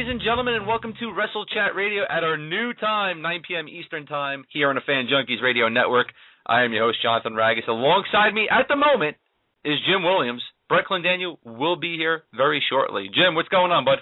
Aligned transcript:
ladies 0.00 0.12
and 0.12 0.22
gentlemen, 0.22 0.54
and 0.54 0.66
welcome 0.66 0.94
to 0.98 1.12
Wrestle 1.12 1.44
Chat 1.44 1.74
Radio 1.76 2.04
at 2.08 2.24
our 2.24 2.38
new 2.38 2.72
time, 2.72 3.20
9 3.20 3.42
p.m. 3.46 3.68
Eastern 3.68 4.06
Time, 4.06 4.46
here 4.50 4.70
on 4.70 4.76
the 4.76 4.80
Fan 4.80 5.06
Junkies 5.12 5.42
Radio 5.42 5.68
Network. 5.68 6.06
I 6.46 6.64
am 6.64 6.72
your 6.72 6.86
host, 6.86 7.02
Jonathan 7.02 7.34
Ragus. 7.34 7.68
Alongside 7.68 8.32
me 8.32 8.48
at 8.50 8.64
the 8.66 8.76
moment 8.76 9.18
is 9.62 9.74
Jim 9.86 10.02
Williams. 10.02 10.42
Brett 10.70 10.86
Clendaniel 10.90 11.36
will 11.44 11.76
be 11.76 11.96
here 11.98 12.22
very 12.34 12.64
shortly. 12.70 13.10
Jim, 13.14 13.34
what's 13.34 13.50
going 13.50 13.72
on, 13.72 13.84
bud? 13.84 13.98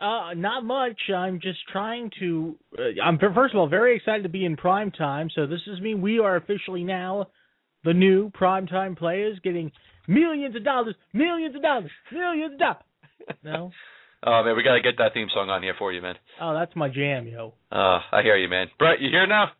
Uh, 0.00 0.34
not 0.34 0.64
much. 0.64 1.00
I'm 1.12 1.40
just 1.40 1.58
trying 1.72 2.12
to. 2.20 2.56
Uh, 2.78 3.02
I'm 3.02 3.18
first 3.18 3.52
of 3.52 3.58
all 3.58 3.68
very 3.68 3.96
excited 3.96 4.22
to 4.22 4.28
be 4.28 4.44
in 4.44 4.56
prime 4.56 4.92
time. 4.92 5.30
So 5.34 5.48
this 5.48 5.62
is 5.66 5.80
me. 5.80 5.96
We 5.96 6.20
are 6.20 6.36
officially 6.36 6.84
now 6.84 7.26
the 7.82 7.92
new 7.92 8.30
prime 8.30 8.68
time 8.68 8.94
players, 8.94 9.40
getting 9.42 9.72
millions 10.06 10.54
of 10.54 10.62
dollars, 10.64 10.94
millions 11.12 11.56
of 11.56 11.62
dollars, 11.62 11.90
millions 12.12 12.52
of 12.52 12.58
dollars. 12.60 12.84
No. 13.44 13.70
Oh 14.26 14.42
man, 14.44 14.56
we 14.56 14.62
gotta 14.62 14.82
get 14.82 14.98
that 14.98 15.14
theme 15.14 15.28
song 15.32 15.50
on 15.50 15.62
here 15.62 15.74
for 15.78 15.92
you, 15.92 16.02
man. 16.02 16.16
Oh, 16.40 16.54
that's 16.54 16.74
my 16.76 16.88
jam, 16.88 17.26
yo. 17.26 17.54
Uh, 17.70 18.00
I 18.12 18.22
hear 18.22 18.36
you, 18.36 18.48
man. 18.48 18.68
Brett, 18.78 19.00
you 19.00 19.10
here 19.10 19.26
now? 19.26 19.50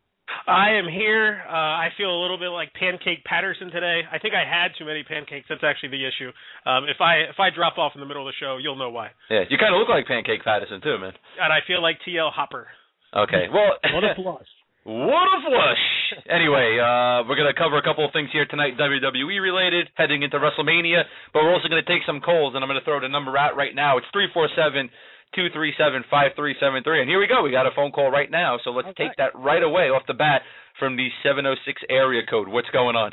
I 0.47 0.79
am 0.79 0.87
here. 0.87 1.43
Uh, 1.47 1.83
I 1.83 1.89
feel 1.97 2.11
a 2.11 2.21
little 2.23 2.39
bit 2.39 2.49
like 2.55 2.73
Pancake 2.75 3.25
Patterson 3.25 3.71
today. 3.71 4.03
I 4.07 4.19
think 4.19 4.35
I 4.35 4.47
had 4.47 4.73
too 4.79 4.85
many 4.85 5.03
pancakes. 5.03 5.47
That's 5.49 5.65
actually 5.65 5.91
the 5.91 6.07
issue. 6.07 6.31
Um, 6.67 6.87
if 6.87 7.01
I 7.01 7.27
if 7.29 7.39
I 7.39 7.51
drop 7.51 7.79
off 7.79 7.93
in 7.95 8.01
the 8.01 8.07
middle 8.07 8.27
of 8.27 8.33
the 8.33 8.39
show, 8.39 8.59
you'll 8.63 8.79
know 8.79 8.91
why. 8.91 9.11
Yeah, 9.29 9.43
you 9.51 9.59
kind 9.59 9.75
of 9.75 9.79
look 9.79 9.89
like 9.89 10.07
Pancake 10.07 10.45
Patterson 10.45 10.81
too, 10.81 10.99
man. 10.99 11.13
And 11.41 11.53
I 11.53 11.61
feel 11.67 11.83
like 11.83 11.99
TL 12.07 12.31
Hopper. 12.33 12.69
Okay, 13.15 13.51
well, 13.53 13.75
what 13.93 14.05
a 14.05 14.15
flush. 14.15 14.47
What 14.85 15.29
a 15.29 15.39
flush! 15.45 15.85
Anyway, 16.25 16.81
uh, 16.81 17.29
we're 17.29 17.37
going 17.37 17.53
to 17.53 17.59
cover 17.59 17.77
a 17.77 17.85
couple 17.85 18.01
of 18.01 18.17
things 18.17 18.33
here 18.33 18.49
tonight, 18.49 18.81
WWE 18.81 19.37
related, 19.37 19.93
heading 19.93 20.23
into 20.25 20.41
WrestleMania, 20.41 21.05
but 21.37 21.45
we're 21.45 21.53
also 21.53 21.69
going 21.69 21.85
to 21.85 21.91
take 21.91 22.01
some 22.09 22.21
calls, 22.25 22.57
and 22.57 22.65
I'm 22.65 22.69
going 22.69 22.81
to 22.81 22.85
throw 22.89 22.99
the 22.99 23.13
number 23.13 23.37
out 23.37 23.57
right 23.61 23.75
now. 23.77 23.99
It's 23.99 24.09
three 24.11 24.33
four 24.33 24.49
seven 24.57 24.89
two 25.37 25.53
three 25.53 25.77
seven 25.77 26.01
five 26.09 26.33
three 26.35 26.57
seven 26.57 26.83
three. 26.83 27.05
And 27.05 27.09
here 27.09 27.21
we 27.21 27.29
go. 27.29 27.45
We 27.45 27.53
got 27.53 27.69
a 27.69 27.77
phone 27.77 27.93
call 27.93 28.11
right 28.11 28.31
now, 28.31 28.57
so 28.65 28.71
let's 28.71 28.89
okay. 28.97 29.13
take 29.13 29.17
that 29.21 29.37
right 29.37 29.63
away 29.63 29.93
off 29.93 30.09
the 30.09 30.17
bat 30.17 30.43
from 30.79 30.97
the 30.97 31.09
706 31.23 31.61
area 31.91 32.23
code. 32.25 32.49
What's 32.49 32.71
going 32.73 32.97
on? 32.97 33.13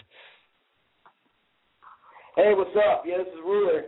Hey, 2.40 2.56
what's 2.56 2.72
up? 2.80 3.04
Yeah, 3.06 3.18
this 3.20 3.28
is 3.28 3.44
Ruler. 3.44 3.84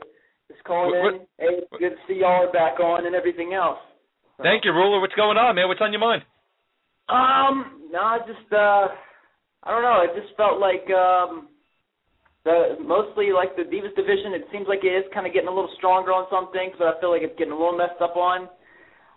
Just 0.52 0.64
calling 0.66 1.00
what, 1.00 1.14
in. 1.16 1.20
Hey, 1.40 1.64
what, 1.70 1.80
good 1.80 1.96
to 1.96 2.02
see 2.08 2.20
y'all 2.20 2.52
back 2.52 2.80
on 2.82 3.06
and 3.06 3.16
everything 3.16 3.54
else. 3.54 3.80
Thank 4.44 4.66
you, 4.66 4.74
Ruler. 4.74 5.00
What's 5.00 5.16
going 5.16 5.38
on, 5.38 5.56
man? 5.56 5.68
What's 5.68 5.82
on 5.82 5.94
your 5.94 6.02
mind? 6.02 6.24
Um, 7.10 7.90
no, 7.92 8.00
I 8.00 8.20
just 8.20 8.54
uh, 8.54 8.88
I 9.64 9.72
don't 9.72 9.82
know. 9.82 10.02
It 10.06 10.14
just 10.20 10.36
felt 10.38 10.60
like 10.60 10.86
um, 10.94 11.50
the 12.46 12.78
mostly 12.82 13.32
like 13.34 13.56
the 13.56 13.64
Divas 13.64 13.96
division. 13.96 14.34
It 14.34 14.46
seems 14.52 14.68
like 14.68 14.84
it 14.84 14.94
is 14.94 15.06
kind 15.14 15.26
of 15.26 15.34
getting 15.34 15.50
a 15.50 15.54
little 15.54 15.74
stronger 15.78 16.12
on 16.12 16.28
some 16.30 16.52
things, 16.54 16.74
but 16.78 16.88
I 16.88 17.00
feel 17.02 17.12
like 17.12 17.22
it's 17.24 17.38
getting 17.38 17.54
a 17.54 17.58
little 17.58 17.78
messed 17.78 18.02
up 18.02 18.16
on. 18.16 18.48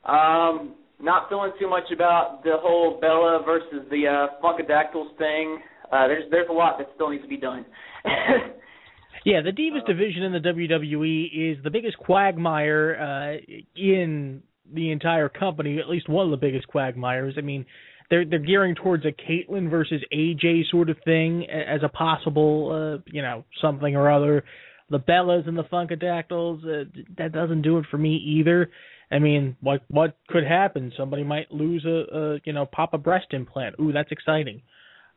Um, 0.05 0.75
not 1.01 1.29
feeling 1.29 1.53
too 1.61 1.69
much 1.69 1.91
about 1.93 2.43
the 2.45 2.57
whole 2.59 2.99
Bella 3.01 3.43
versus 3.45 3.87
the 3.91 4.07
uh, 4.07 4.41
Funkadactyls 4.43 5.17
thing. 5.19 5.61
Uh, 5.93 6.09
there's 6.09 6.25
there's 6.31 6.49
a 6.49 6.53
lot 6.53 6.79
that 6.79 6.89
still 6.95 7.11
needs 7.11 7.23
to 7.23 7.29
be 7.29 7.37
done. 7.37 7.67
yeah, 9.25 9.43
the 9.43 9.53
Divas 9.53 9.83
uh, 9.83 9.87
division 9.87 10.23
in 10.23 10.33
the 10.33 10.41
WWE 10.41 11.53
is 11.53 11.63
the 11.63 11.71
biggest 11.71 11.99
quagmire 11.99 12.97
uh, 12.97 13.55
in 13.77 14.43
the 14.71 14.91
entire 14.91 15.29
company. 15.29 15.79
At 15.79 15.89
least 15.89 16.09
one 16.09 16.27
of 16.27 16.31
the 16.31 16.37
biggest 16.37 16.69
quagmires. 16.69 17.35
I 17.39 17.41
mean, 17.41 17.67
they're 18.11 18.25
they're 18.25 18.39
gearing 18.39 18.75
towards 18.75 19.05
a 19.05 19.13
Kaitlyn 19.13 19.71
versus 19.71 20.03
AJ 20.13 20.71
sort 20.71 20.91
of 20.91 20.97
thing 21.05 21.47
as 21.51 21.81
a 21.83 21.89
possible, 21.89 22.99
uh, 22.99 23.03
you 23.07 23.23
know, 23.23 23.45
something 23.61 23.97
or 23.97 24.11
other. 24.11 24.45
The 24.91 25.01
Bellas 25.01 25.49
and 25.49 25.57
the 25.57 25.65
Funkadactyls, 25.65 26.59
uh, 26.65 26.85
that 27.17 27.33
doesn't 27.33 27.63
do 27.63 27.79
it 27.79 27.87
for 27.91 27.97
me 27.97 28.17
either. 28.17 28.71
I 29.11 29.19
mean, 29.19 29.57
what 29.61 29.83
what 29.89 30.17
could 30.29 30.45
happen? 30.45 30.93
Somebody 30.97 31.25
might 31.25 31.51
lose 31.51 31.85
a, 31.85 32.17
a 32.17 32.41
you 32.45 32.53
know 32.53 32.67
pop 32.67 32.95
a 32.95 32.99
breast 32.99 33.29
implant. 33.31 33.77
Ooh, 33.81 33.93
that's 33.93 34.13
exciting. 34.13 34.63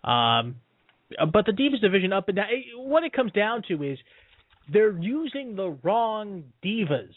Um, 0.04 0.56
but 1.32 1.46
the 1.46 1.52
Divas 1.52 1.82
division 1.82 2.14
up 2.14 2.28
and 2.28 2.36
down. 2.36 2.48
What 2.78 3.04
it 3.04 3.14
comes 3.14 3.32
down 3.32 3.64
to 3.68 3.84
is 3.84 3.98
they're 4.72 4.98
using 4.98 5.56
the 5.56 5.78
wrong 5.84 6.46
divas. 6.64 7.14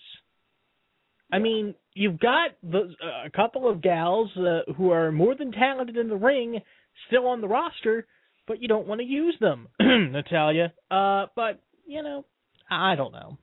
I 1.33 1.39
mean, 1.39 1.75
you've 1.99 2.21
got 2.21 2.51
the, 2.63 2.95
uh, 3.03 3.27
a 3.27 3.31
couple 3.31 3.69
of 3.69 3.83
gals 3.83 4.31
uh, 4.37 4.73
who 4.77 4.93
are 4.93 5.11
more 5.11 5.35
than 5.35 5.51
talented 5.51 5.97
in 5.97 6.09
the 6.09 6.17
ring 6.17 6.61
still 7.09 7.27
on 7.27 7.41
the 7.41 7.49
roster, 7.49 8.07
but 8.47 8.63
you 8.63 8.69
don't 8.69 8.87
want 8.87 9.01
to 9.01 9.07
use 9.07 9.37
them, 9.41 9.67
Natalya. 9.81 10.73
Uh, 10.91 11.27
but 11.35 11.61
you 11.87 12.03
know, 12.03 12.25
I 12.71 12.95
don't 12.95 13.13
know. 13.13 13.37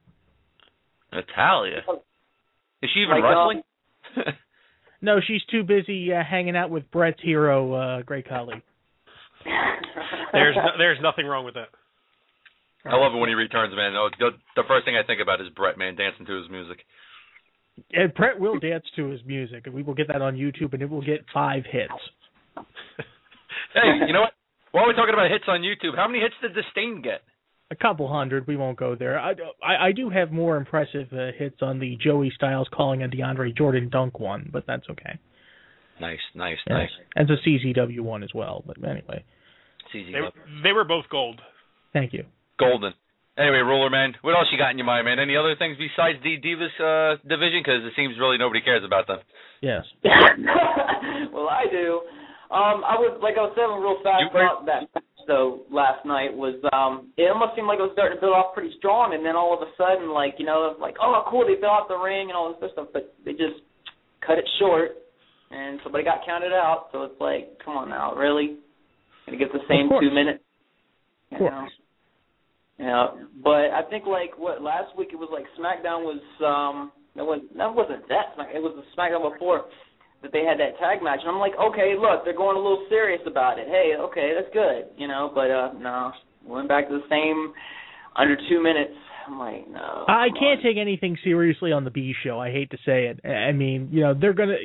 Natalya, 1.11 1.79
is 2.81 2.89
she 2.94 3.01
even 3.01 3.21
like, 3.21 3.23
wrestling? 3.23 3.61
Um, 4.17 4.23
no, 5.01 5.19
she's 5.25 5.41
too 5.51 5.63
busy 5.63 6.13
uh, 6.13 6.23
hanging 6.23 6.55
out 6.55 6.69
with 6.69 6.89
Brett's 6.91 7.21
hero, 7.21 7.73
uh, 7.73 8.01
Great 8.03 8.27
Khali. 8.27 8.55
there's 10.31 10.55
no, 10.55 10.71
there's 10.77 10.99
nothing 11.01 11.25
wrong 11.25 11.45
with 11.45 11.55
that. 11.55 11.67
I 12.85 12.95
love 12.95 13.15
it 13.15 13.17
when 13.17 13.29
he 13.29 13.35
returns, 13.35 13.73
man. 13.75 13.94
The, 14.19 14.29
the 14.55 14.63
first 14.67 14.85
thing 14.85 14.95
I 14.95 15.05
think 15.05 15.19
about 15.19 15.41
is 15.41 15.49
Brett, 15.55 15.75
man, 15.75 15.95
dancing 15.95 16.25
to 16.27 16.38
his 16.39 16.49
music. 16.51 16.85
And 17.91 18.13
Brett 18.13 18.40
will 18.40 18.59
dance 18.59 18.86
to 18.96 19.09
his 19.09 19.22
music, 19.25 19.63
and 19.66 19.75
we 19.75 19.84
will 19.84 19.94
get 19.94 20.08
that 20.08 20.22
on 20.22 20.36
YouTube, 20.36 20.74
and 20.74 20.81
it 20.81 20.90
will 20.90 21.02
get 21.02 21.25
five 21.34 21.63
hits. 21.69 21.94
hey, 23.74 24.06
you 24.08 24.13
know 24.13 24.22
what? 24.22 24.34
While 24.72 24.86
we're 24.86 24.96
talking 24.96 25.13
about 25.13 25.31
hits 25.31 25.46
on 25.47 25.62
YouTube, 25.62 25.96
how 25.96 26.08
many 26.08 26.22
hits 26.22 26.36
did 26.41 26.53
Disdain 26.53 27.02
get? 27.02 27.22
A 27.72 27.75
couple 27.75 28.12
hundred. 28.12 28.46
We 28.47 28.58
won't 28.58 28.78
go 28.78 28.96
there. 28.96 29.19
I, 29.19 29.31
I, 29.63 29.88
I 29.88 29.91
do 29.91 30.09
have 30.09 30.31
more 30.31 30.56
impressive 30.56 31.08
uh, 31.12 31.31
hits 31.38 31.58
on 31.62 31.80
the 31.80 31.97
Joey 32.02 32.31
Styles 32.36 32.68
calling 32.74 33.03
a 33.03 33.08
DeAndre 33.08 33.58
Jordan 33.58 33.90
dunk 33.90 34.19
one, 34.19 34.50
but 34.53 34.66
that's 34.68 34.84
okay. 34.90 35.18
Nice, 36.00 36.19
nice, 36.36 36.57
yes. 36.68 36.74
nice. 36.74 36.90
And 37.16 37.28
the 37.28 37.38
CZW 37.46 38.02
one 38.02 38.24
as 38.24 38.30
well, 38.36 38.63
but 38.68 38.78
anyway. 38.78 39.24
CZW. 39.94 40.12
They, 40.12 40.63
they 40.63 40.72
were 40.74 40.84
both 40.84 41.06
gold. 41.09 41.42
Thank 41.94 42.13
you. 42.13 42.25
Golden. 42.59 42.94
Anyway, 43.38 43.59
Ruler 43.59 43.90
Man, 43.90 44.16
what 44.22 44.31
else 44.31 44.47
you 44.51 44.57
got 44.57 44.72
in 44.72 44.78
your 44.78 44.88
mind, 44.88 45.06
man? 45.06 45.19
Any 45.19 45.35
other 45.35 45.56
things 45.59 45.75
besides 45.75 46.23
the 46.23 46.40
Divas 46.40 46.72
uh, 46.79 47.19
division? 47.28 47.59
Because 47.59 47.84
it 47.84 47.91
seems 47.96 48.16
really 48.16 48.38
nobody 48.38 48.62
cares 48.62 48.84
about 48.85 49.07
them. 49.07 49.19
Yes. 49.59 49.84
well, 51.35 51.51
I 51.51 51.68
do. 51.68 52.00
Um, 52.47 52.88
I 52.88 52.95
was 52.95 53.19
like 53.19 53.35
I 53.35 53.44
was 53.44 53.51
saying 53.57 53.68
real 53.81 54.00
fast 54.06 54.31
about 54.31 54.63
that 54.69 54.88
match 54.94 55.03
though 55.28 55.66
last 55.74 56.06
night 56.06 56.29
was 56.29 56.53
um 56.69 57.09
it 57.18 57.25
almost 57.34 57.57
seemed 57.57 57.66
like 57.66 57.81
it 57.81 57.90
was 57.90 57.97
starting 57.97 58.16
to 58.16 58.22
build 58.22 58.38
off 58.38 58.53
pretty 58.53 58.69
strong 58.78 59.18
and 59.18 59.25
then 59.25 59.34
all 59.34 59.57
of 59.57 59.66
a 59.66 59.72
sudden 59.74 60.13
like 60.13 60.38
you 60.38 60.45
know 60.45 60.78
like 60.78 60.94
oh 61.01 61.25
cool 61.25 61.41
they 61.41 61.57
built 61.57 61.74
out 61.74 61.90
the 61.90 61.97
ring 61.97 62.29
and 62.29 62.38
all 62.38 62.53
this 62.53 62.62
other 62.62 62.72
stuff 62.78 62.88
but 62.94 63.18
they 63.25 63.34
just 63.34 63.66
cut 64.22 64.38
it 64.38 64.45
short 64.62 64.94
and 65.50 65.81
somebody 65.81 66.06
got 66.06 66.22
counted 66.29 66.53
out 66.53 66.94
so 66.94 67.01
it's 67.09 67.18
like 67.18 67.57
come 67.66 67.74
on 67.74 67.90
now 67.90 68.13
really 68.13 68.62
gonna 69.25 69.41
get 69.41 69.50
the 69.50 69.66
same 69.66 69.90
two 69.90 70.13
minutes 70.13 70.45
you 71.34 71.41
know? 71.41 71.66
Yeah, 72.78 73.08
but 73.41 73.72
I 73.72 73.81
think 73.90 74.06
like 74.06 74.38
what 74.38 74.62
last 74.62 74.91
week 74.97 75.09
it 75.13 75.16
was 75.16 75.30
like 75.31 75.46
SmackDown 75.56 76.03
was 76.03 76.19
um 76.44 76.91
that 77.16 77.24
was 77.24 77.40
that 77.56 77.74
wasn't 77.74 78.08
that 78.09 78.36
Smack 78.36 78.50
it 78.53 78.59
was 78.59 78.75
the 78.75 78.84
SmackDown 78.91 79.31
before 79.31 79.66
that 80.22 80.31
they 80.34 80.44
had 80.44 80.59
that 80.59 80.75
tag 80.80 81.02
match 81.02 81.19
and 81.24 81.30
I'm 81.31 81.40
like 81.40 81.53
okay 81.56 81.96
look 81.96 82.25
they're 82.25 82.36
going 82.36 82.58
a 82.58 82.59
little 82.59 82.86
serious 82.90 83.22
about 83.25 83.59
it. 83.59 83.68
Hey 83.68 83.94
okay 83.97 84.36
that's 84.36 84.52
good 84.52 84.91
you 85.00 85.08
know 85.08 85.31
but 85.34 85.50
uh 85.50 85.72
no 85.80 86.12
went 86.44 86.68
back 86.68 86.90
to 86.90 87.00
the 87.00 87.08
same 87.09 87.53
under 88.16 88.36
two 88.50 88.62
minutes. 88.62 88.92
I'm 89.25 89.40
like 89.40 89.69
no 89.72 90.03
I 90.09 90.28
can't 90.38 90.59
on. 90.59 90.63
take 90.63 90.75
anything 90.75 91.18
seriously 91.24 91.71
on 91.71 91.86
the 91.86 91.92
B 91.92 92.13
show 92.25 92.42
I 92.42 92.51
hate 92.51 92.71
to 92.71 92.78
say 92.86 93.07
it. 93.07 93.24
I 93.25 93.54
mean 93.54 93.88
you 93.89 94.01
know 94.01 94.13
they're 94.13 94.33
gonna 94.36 94.60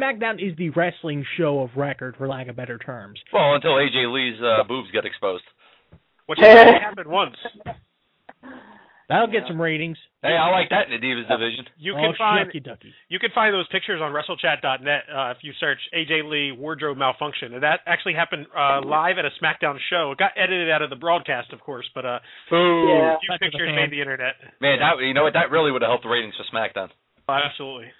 SmackDown 0.00 0.40
is 0.40 0.56
the 0.56 0.70
wrestling 0.70 1.26
show 1.36 1.60
of 1.60 1.76
record 1.76 2.16
for 2.16 2.26
lack 2.26 2.48
of 2.48 2.56
better 2.56 2.78
terms. 2.78 3.20
Well 3.34 3.54
until 3.54 3.72
AJ 3.72 4.08
Lee's 4.14 4.40
uh, 4.40 4.64
boobs 4.66 4.88
get 4.92 5.04
exposed 5.04 5.44
which 6.30 6.38
only 6.38 6.78
happened 6.78 7.10
once. 7.10 7.34
That'll 9.10 9.26
get 9.26 9.42
some 9.50 9.60
ratings. 9.60 9.98
Hey, 10.22 10.38
I 10.38 10.54
like 10.54 10.70
that 10.70 10.86
in 10.86 10.94
the 10.94 11.02
Divas 11.02 11.26
division. 11.26 11.66
You 11.74 11.98
can 11.98 12.14
oh, 12.14 12.16
find 12.16 12.46
ducky. 12.46 12.94
you 13.10 13.18
can 13.18 13.34
find 13.34 13.50
those 13.50 13.66
pictures 13.74 13.98
on 13.98 14.14
WrestleChat.net 14.14 15.02
uh, 15.10 15.34
if 15.34 15.38
you 15.42 15.50
search 15.58 15.82
AJ 15.90 16.30
Lee 16.30 16.54
wardrobe 16.54 16.96
malfunction, 16.96 17.54
and 17.54 17.62
that 17.64 17.80
actually 17.90 18.14
happened 18.14 18.46
uh, 18.54 18.86
live 18.86 19.18
at 19.18 19.24
a 19.26 19.34
SmackDown 19.42 19.82
show. 19.90 20.12
It 20.14 20.18
got 20.18 20.30
edited 20.38 20.70
out 20.70 20.82
of 20.82 20.90
the 20.90 20.96
broadcast, 21.02 21.52
of 21.52 21.58
course, 21.58 21.90
but 21.92 22.06
uh, 22.06 22.20
Ooh. 22.54 22.86
Yeah. 22.86 23.16
few 23.18 23.50
pictures 23.50 23.66
the 23.66 23.74
made 23.74 23.90
the 23.90 23.98
internet. 23.98 24.38
Man, 24.62 24.78
that 24.78 25.02
you 25.02 25.12
know 25.12 25.24
what? 25.24 25.34
That 25.34 25.50
really 25.50 25.72
would 25.72 25.82
have 25.82 25.90
helped 25.90 26.04
the 26.04 26.10
ratings 26.14 26.34
for 26.38 26.46
SmackDown. 26.54 26.94
Oh, 27.28 27.34
absolutely. 27.34 27.90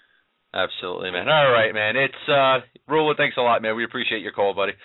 Absolutely, 0.54 1.10
man. 1.10 1.28
All 1.28 1.50
right, 1.50 1.74
man. 1.74 1.96
It's 1.96 2.24
uh 2.30 2.62
Ruler, 2.86 3.14
thanks 3.18 3.34
a 3.36 3.42
lot, 3.42 3.62
man. 3.62 3.74
We 3.74 3.82
appreciate 3.82 4.22
your 4.22 4.32
call, 4.32 4.54
buddy. 4.54 4.78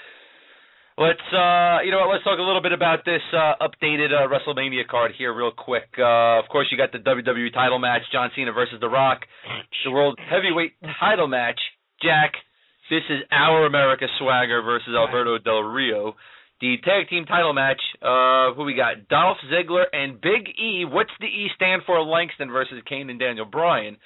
Let's 0.98 1.20
uh, 1.28 1.84
you 1.84 1.92
know 1.92 2.08
what? 2.08 2.16
Let's 2.16 2.24
talk 2.24 2.40
a 2.40 2.42
little 2.42 2.62
bit 2.62 2.72
about 2.72 3.04
this 3.04 3.20
uh, 3.36 3.60
updated 3.60 4.16
uh, 4.16 4.32
WrestleMania 4.32 4.88
card 4.88 5.12
here, 5.18 5.36
real 5.36 5.52
quick. 5.52 5.92
Uh, 6.00 6.40
of 6.40 6.48
course, 6.48 6.68
you 6.72 6.78
got 6.78 6.94
the 6.94 7.00
WWE 7.04 7.52
title 7.54 7.80
match, 7.80 8.04
John 8.14 8.32
Cena 8.34 8.54
versus 8.54 8.80
The 8.80 8.88
Rock, 8.88 9.20
the 9.84 9.92
World 9.92 10.18
Heavyweight 10.24 10.80
title 10.98 11.28
match, 11.28 11.60
Jack. 12.02 12.32
This 12.90 13.04
is 13.10 13.20
our 13.30 13.66
America 13.66 14.06
Swagger 14.20 14.62
versus 14.62 14.96
Alberto 14.96 15.38
Del 15.38 15.64
Rio. 15.64 16.16
The 16.62 16.78
tag 16.86 17.10
team 17.10 17.26
title 17.26 17.52
match, 17.52 17.82
uh, 18.02 18.54
who 18.54 18.64
we 18.64 18.74
got? 18.74 19.10
Dolph 19.10 19.38
Ziggler 19.52 19.84
and 19.92 20.22
Big 20.22 20.48
E. 20.48 20.86
What's 20.86 21.12
the 21.20 21.28
E 21.28 21.50
stand 21.58 21.82
for? 21.86 22.02
Langston 22.02 22.50
versus 22.50 22.82
Kane 22.88 23.10
and 23.10 23.20
Daniel 23.20 23.46
Bryan. 23.46 23.98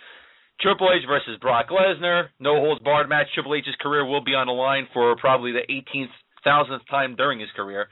Triple 0.59 0.89
H 0.91 1.05
versus 1.07 1.37
Brock 1.39 1.67
Lesnar, 1.69 2.29
no 2.39 2.55
holds 2.55 2.81
barred 2.81 3.07
match. 3.07 3.27
Triple 3.35 3.53
H's 3.53 3.75
career 3.79 4.03
will 4.03 4.23
be 4.23 4.33
on 4.33 4.47
the 4.47 4.53
line 4.53 4.87
for 4.91 5.15
probably 5.15 5.51
the 5.51 5.61
18th 5.69 6.09
thousandth 6.43 6.83
time 6.89 7.15
during 7.15 7.39
his 7.39 7.49
career. 7.55 7.87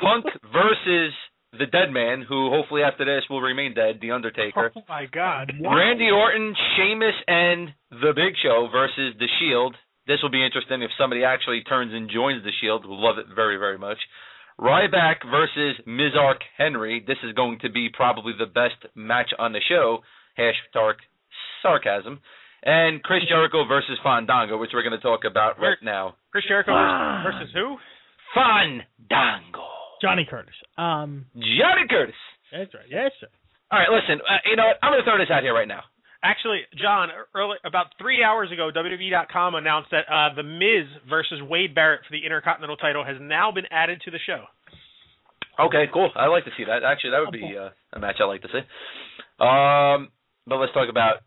Punk 0.00 0.24
versus 0.52 1.12
the 1.58 1.66
Dead 1.66 1.90
Man, 1.90 2.24
who 2.28 2.50
hopefully 2.50 2.82
after 2.82 3.04
this 3.04 3.24
will 3.30 3.40
remain 3.40 3.74
dead, 3.74 3.98
The 4.00 4.10
Undertaker. 4.10 4.72
Oh 4.76 4.82
my 4.88 5.06
God! 5.06 5.52
Randy 5.62 6.10
Orton, 6.10 6.54
Sheamus, 6.76 7.14
and 7.26 7.68
The 7.90 8.12
Big 8.14 8.34
Show 8.42 8.68
versus 8.70 9.14
The 9.18 9.28
Shield. 9.40 9.74
This 10.06 10.18
will 10.22 10.30
be 10.30 10.44
interesting 10.44 10.82
if 10.82 10.90
somebody 10.98 11.24
actually 11.24 11.62
turns 11.62 11.92
and 11.92 12.10
joins 12.10 12.44
The 12.44 12.52
Shield. 12.60 12.86
We'll 12.86 13.02
love 13.02 13.18
it 13.18 13.26
very, 13.34 13.56
very 13.56 13.78
much. 13.78 13.98
Ryback 14.60 15.16
versus 15.30 15.76
Mizark 15.86 16.40
Henry. 16.56 17.04
This 17.06 17.18
is 17.22 17.32
going 17.34 17.60
to 17.60 17.70
be 17.70 17.88
probably 17.92 18.32
the 18.36 18.46
best 18.46 18.92
match 18.94 19.30
on 19.38 19.52
the 19.52 19.60
show. 19.68 19.98
Hashtag 20.38 20.94
sarcasm. 21.62 22.20
And 22.62 23.02
Chris 23.02 23.22
Jericho 23.28 23.64
versus 23.66 23.98
Fandango, 24.02 24.58
which 24.58 24.70
we're 24.74 24.82
going 24.82 24.98
to 24.98 25.02
talk 25.02 25.20
about 25.24 25.58
right 25.60 25.78
now. 25.82 26.16
Chris 26.32 26.44
Jericho 26.48 26.72
Ah. 26.74 27.22
versus 27.24 27.50
who? 27.54 27.76
Fandango. 28.34 29.66
Johnny 30.02 30.26
Curtis. 30.28 30.54
Um, 30.76 31.26
Johnny 31.34 31.86
Curtis. 31.88 32.14
that's 32.52 32.72
right. 32.74 32.84
Yes, 32.88 33.12
sir. 33.20 33.28
All 33.70 33.78
right, 33.78 33.88
listen. 33.90 34.20
Uh, 34.24 34.38
you 34.48 34.56
know 34.56 34.66
what? 34.66 34.78
I'm 34.82 34.92
going 34.92 35.02
to 35.04 35.08
throw 35.08 35.18
this 35.18 35.30
out 35.30 35.42
here 35.42 35.54
right 35.54 35.68
now. 35.68 35.82
Actually, 36.22 36.60
John, 36.80 37.10
early, 37.34 37.56
about 37.64 37.86
three 37.98 38.24
hours 38.24 38.50
ago, 38.50 38.70
WWE.com 38.74 39.54
announced 39.54 39.90
that 39.92 40.06
uh, 40.10 40.34
The 40.34 40.42
Miz 40.42 40.86
versus 41.08 41.40
Wade 41.42 41.74
Barrett 41.74 42.00
for 42.08 42.12
the 42.12 42.24
Intercontinental 42.24 42.76
title 42.76 43.04
has 43.04 43.16
now 43.20 43.52
been 43.52 43.66
added 43.70 44.00
to 44.04 44.10
the 44.10 44.18
show. 44.26 44.44
Okay, 45.60 45.84
cool. 45.92 46.10
I 46.16 46.26
like 46.26 46.44
to 46.44 46.50
see 46.56 46.64
that. 46.64 46.82
Actually, 46.82 47.10
that 47.10 47.20
would 47.20 47.32
be 47.32 47.54
uh, 47.56 47.70
a 47.92 47.98
match 48.00 48.16
I 48.20 48.24
like 48.24 48.42
to 48.42 48.48
see. 48.48 48.62
Um, 49.38 50.08
but 50.46 50.56
let's 50.58 50.72
talk 50.72 50.88
about 50.88 51.22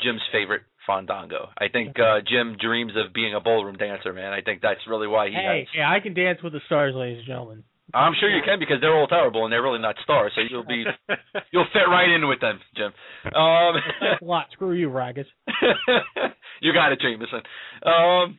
Jim's 0.00 0.22
favorite 0.32 0.62
Fandango. 0.86 1.48
I 1.58 1.68
think 1.68 1.96
uh, 1.98 2.20
Jim 2.26 2.56
dreams 2.60 2.92
of 2.96 3.12
being 3.12 3.34
a 3.34 3.40
ballroom 3.40 3.76
dancer, 3.76 4.12
man. 4.12 4.32
I 4.32 4.40
think 4.40 4.60
that's 4.62 4.80
really 4.88 5.06
why 5.08 5.28
he 5.28 5.34
Hey, 5.34 5.60
has. 5.60 5.68
yeah, 5.76 5.90
I 5.90 6.00
can 6.00 6.14
dance 6.14 6.38
with 6.42 6.52
the 6.52 6.60
stars, 6.66 6.94
ladies 6.94 7.18
and 7.18 7.26
gentlemen. 7.26 7.64
I'm 7.92 8.12
sure 8.20 8.30
you 8.30 8.40
can 8.44 8.60
because 8.60 8.76
they're 8.80 8.94
all 8.94 9.08
terrible 9.08 9.42
and 9.44 9.52
they're 9.52 9.62
really 9.64 9.80
not 9.80 9.96
stars, 10.04 10.30
so 10.36 10.42
you'll 10.48 10.64
be 10.64 10.84
you'll 11.52 11.66
fit 11.72 11.88
right 11.90 12.08
in 12.08 12.28
with 12.28 12.40
them, 12.40 12.60
Jim. 12.76 12.92
Um, 13.34 13.74
a 14.20 14.24
lot. 14.24 14.46
Screw 14.52 14.72
you, 14.74 14.88
Raggers. 14.90 15.26
you 16.60 16.72
got 16.72 16.92
it, 16.92 17.00
Jameson. 17.00 17.40
Um, 17.84 18.38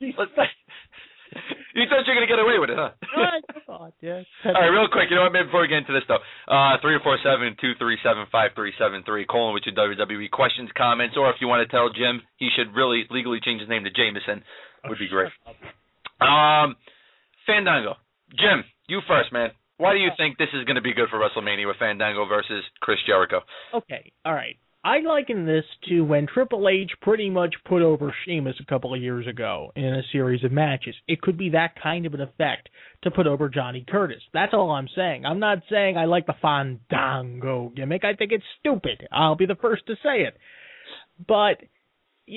let's, 0.18 0.30
you 1.74 1.84
thought 1.88 2.04
you 2.06 2.12
were 2.12 2.18
gonna 2.20 2.30
get 2.30 2.40
away 2.40 2.58
with 2.58 2.70
it, 2.70 2.78
huh? 2.78 2.92
All 4.46 4.56
right, 4.56 4.72
real 4.72 4.88
quick. 4.88 5.10
You 5.10 5.16
know 5.16 5.28
what? 5.28 5.32
Maybe 5.32 5.46
before 5.46 5.62
we 5.62 5.68
get 5.68 5.84
into 5.84 5.92
this 5.92 6.06
though, 6.08 6.22
uh, 6.48 6.76
three 6.80 6.96
four 7.02 7.18
seven 7.22 7.56
two 7.60 7.74
three 7.78 7.98
seven 8.02 8.24
five 8.32 8.52
three 8.54 8.72
seven 8.78 9.02
three. 9.04 9.26
Colon 9.28 9.54
with 9.54 9.64
your 9.66 9.76
WWE 9.76 10.30
questions, 10.30 10.70
comments, 10.76 11.16
or 11.18 11.28
if 11.30 11.36
you 11.40 11.48
want 11.48 11.64
to 11.64 11.70
tell 11.70 11.92
Jim 11.92 12.22
he 12.36 12.48
should 12.54 12.74
really 12.74 13.04
legally 13.10 13.40
change 13.42 13.60
his 13.60 13.68
name 13.68 13.84
to 13.84 13.92
Jameson, 13.92 14.42
would 14.88 14.98
be 14.98 15.08
great. 15.08 15.32
Um, 16.20 16.76
Fandango, 17.46 17.96
Jim, 18.32 18.64
you 18.88 19.00
first, 19.06 19.32
man. 19.32 19.50
Why 19.78 19.92
do 19.92 19.98
you 19.98 20.10
think 20.16 20.38
this 20.38 20.48
is 20.54 20.64
going 20.64 20.76
to 20.76 20.82
be 20.82 20.94
good 20.94 21.08
for 21.10 21.20
WrestleMania 21.20 21.66
with 21.66 21.76
Fandango 21.76 22.24
versus 22.24 22.64
Chris 22.80 22.96
Jericho? 23.06 23.40
Okay, 23.74 24.12
all 24.24 24.32
right. 24.32 24.56
I 24.86 25.00
liken 25.00 25.46
this 25.46 25.64
to 25.88 26.02
when 26.02 26.28
Triple 26.28 26.68
H 26.68 26.92
pretty 27.02 27.28
much 27.28 27.56
put 27.68 27.82
over 27.82 28.14
Sheamus 28.24 28.54
a 28.60 28.64
couple 28.66 28.94
of 28.94 29.02
years 29.02 29.26
ago 29.26 29.72
in 29.74 29.84
a 29.84 30.02
series 30.12 30.44
of 30.44 30.52
matches. 30.52 30.94
It 31.08 31.20
could 31.20 31.36
be 31.36 31.50
that 31.50 31.74
kind 31.82 32.06
of 32.06 32.14
an 32.14 32.20
effect 32.20 32.68
to 33.02 33.10
put 33.10 33.26
over 33.26 33.48
Johnny 33.48 33.84
Curtis. 33.88 34.22
That's 34.32 34.54
all 34.54 34.70
I'm 34.70 34.86
saying. 34.94 35.26
I'm 35.26 35.40
not 35.40 35.58
saying 35.68 35.96
I 35.96 36.04
like 36.04 36.26
the 36.26 36.36
Fandango 36.40 37.72
gimmick. 37.74 38.04
I 38.04 38.14
think 38.14 38.30
it's 38.30 38.44
stupid. 38.60 39.08
I'll 39.10 39.34
be 39.34 39.46
the 39.46 39.56
first 39.56 39.88
to 39.88 39.94
say 40.04 40.22
it. 40.22 40.36
But 41.26 41.56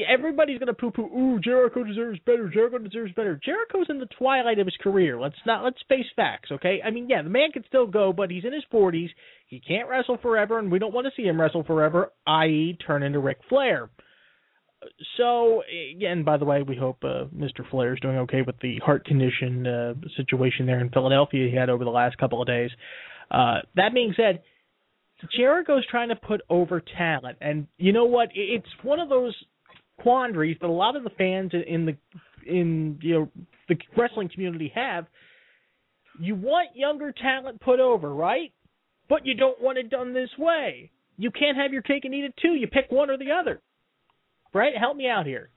everybody's 0.07 0.59
gonna 0.59 0.73
poo-poo. 0.73 1.03
Ooh, 1.03 1.39
Jericho 1.39 1.83
deserves 1.83 2.19
better. 2.25 2.49
Jericho 2.49 2.77
deserves 2.77 3.13
better. 3.13 3.39
Jericho's 3.43 3.87
in 3.89 3.99
the 3.99 4.07
twilight 4.17 4.59
of 4.59 4.67
his 4.67 4.77
career. 4.77 5.19
Let's 5.19 5.35
not 5.45 5.63
let's 5.63 5.81
face 5.87 6.05
facts, 6.15 6.51
okay? 6.51 6.81
I 6.83 6.91
mean, 6.91 7.09
yeah, 7.09 7.21
the 7.21 7.29
man 7.29 7.51
can 7.51 7.63
still 7.67 7.87
go, 7.87 8.13
but 8.13 8.29
he's 8.29 8.45
in 8.45 8.53
his 8.53 8.63
40s. 8.71 9.09
He 9.47 9.59
can't 9.59 9.89
wrestle 9.89 10.17
forever, 10.21 10.59
and 10.59 10.71
we 10.71 10.79
don't 10.79 10.93
want 10.93 11.07
to 11.07 11.13
see 11.15 11.27
him 11.27 11.41
wrestle 11.41 11.63
forever, 11.63 12.11
i.e., 12.27 12.77
turn 12.85 13.03
into 13.03 13.19
Ric 13.19 13.39
Flair. 13.49 13.89
So, 15.17 15.63
again, 15.95 16.23
by 16.23 16.37
the 16.37 16.45
way, 16.45 16.61
we 16.61 16.75
hope 16.75 17.03
uh, 17.03 17.25
Mr. 17.35 17.69
Flair 17.69 17.93
is 17.93 17.99
doing 17.99 18.17
okay 18.19 18.43
with 18.43 18.55
the 18.61 18.77
heart 18.77 19.05
condition 19.05 19.67
uh, 19.67 19.93
situation 20.15 20.65
there 20.65 20.79
in 20.79 20.89
Philadelphia 20.89 21.49
he 21.49 21.55
had 21.55 21.69
over 21.69 21.83
the 21.83 21.89
last 21.89 22.17
couple 22.17 22.41
of 22.41 22.47
days. 22.47 22.69
Uh, 23.29 23.59
that 23.75 23.93
being 23.93 24.13
said, 24.15 24.41
Jericho's 25.35 25.85
trying 25.87 26.09
to 26.09 26.15
put 26.15 26.41
over 26.49 26.81
talent, 26.97 27.37
and 27.41 27.67
you 27.77 27.91
know 27.91 28.05
what? 28.05 28.29
It's 28.33 28.69
one 28.83 28.99
of 28.99 29.09
those 29.09 29.35
quandaries 30.01 30.57
that 30.61 30.67
a 30.67 30.71
lot 30.71 30.95
of 30.95 31.03
the 31.03 31.09
fans 31.11 31.51
in- 31.53 31.85
the 31.85 31.97
in 32.45 32.99
you 33.01 33.13
know 33.13 33.29
the 33.67 33.77
wrestling 33.97 34.29
community 34.33 34.71
have. 34.73 35.05
You 36.19 36.35
want 36.35 36.75
younger 36.75 37.11
talent 37.13 37.61
put 37.61 37.79
over, 37.79 38.13
right? 38.13 38.51
But 39.07 39.25
you 39.25 39.35
don't 39.35 39.61
want 39.61 39.77
it 39.77 39.89
done 39.89 40.13
this 40.13 40.29
way. 40.37 40.91
You 41.17 41.31
can't 41.31 41.57
have 41.57 41.73
your 41.73 41.81
cake 41.81 42.05
and 42.05 42.13
eat 42.13 42.23
it 42.23 42.33
too. 42.41 42.55
You 42.55 42.67
pick 42.67 42.85
one 42.89 43.09
or 43.09 43.17
the 43.17 43.31
other. 43.31 43.61
Right? 44.53 44.73
Help 44.77 44.97
me 44.97 45.07
out 45.07 45.25
here. 45.25 45.49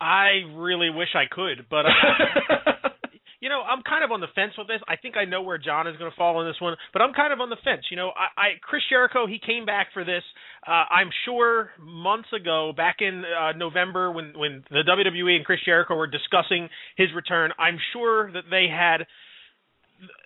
I 0.00 0.42
really 0.54 0.90
wish 0.90 1.08
I 1.14 1.24
could, 1.30 1.66
but 1.70 1.86
uh, 1.86 2.72
you 3.46 3.50
know, 3.50 3.62
I'm 3.62 3.82
kind 3.82 4.02
of 4.02 4.10
on 4.10 4.18
the 4.18 4.26
fence 4.34 4.54
with 4.58 4.66
this. 4.66 4.80
I 4.88 4.96
think 4.96 5.16
I 5.16 5.24
know 5.24 5.40
where 5.40 5.56
John 5.56 5.86
is 5.86 5.96
going 5.98 6.10
to 6.10 6.16
fall 6.16 6.38
on 6.38 6.50
this 6.50 6.60
one, 6.60 6.74
but 6.92 7.00
I'm 7.00 7.12
kind 7.14 7.32
of 7.32 7.38
on 7.40 7.48
the 7.48 7.56
fence. 7.62 7.84
You 7.92 7.96
know, 7.96 8.10
I, 8.10 8.40
I 8.40 8.46
Chris 8.60 8.82
Jericho, 8.90 9.28
he 9.28 9.38
came 9.38 9.64
back 9.64 9.94
for 9.94 10.02
this. 10.02 10.24
Uh, 10.66 10.82
I'm 10.90 11.10
sure 11.24 11.70
months 11.78 12.26
ago, 12.34 12.72
back 12.76 12.96
in 12.98 13.22
uh, 13.22 13.52
November, 13.52 14.10
when 14.10 14.32
when 14.34 14.64
the 14.68 14.82
WWE 14.82 15.36
and 15.36 15.44
Chris 15.44 15.60
Jericho 15.64 15.94
were 15.94 16.08
discussing 16.08 16.68
his 16.96 17.06
return, 17.14 17.52
I'm 17.56 17.78
sure 17.92 18.32
that 18.32 18.50
they 18.50 18.66
had. 18.68 19.06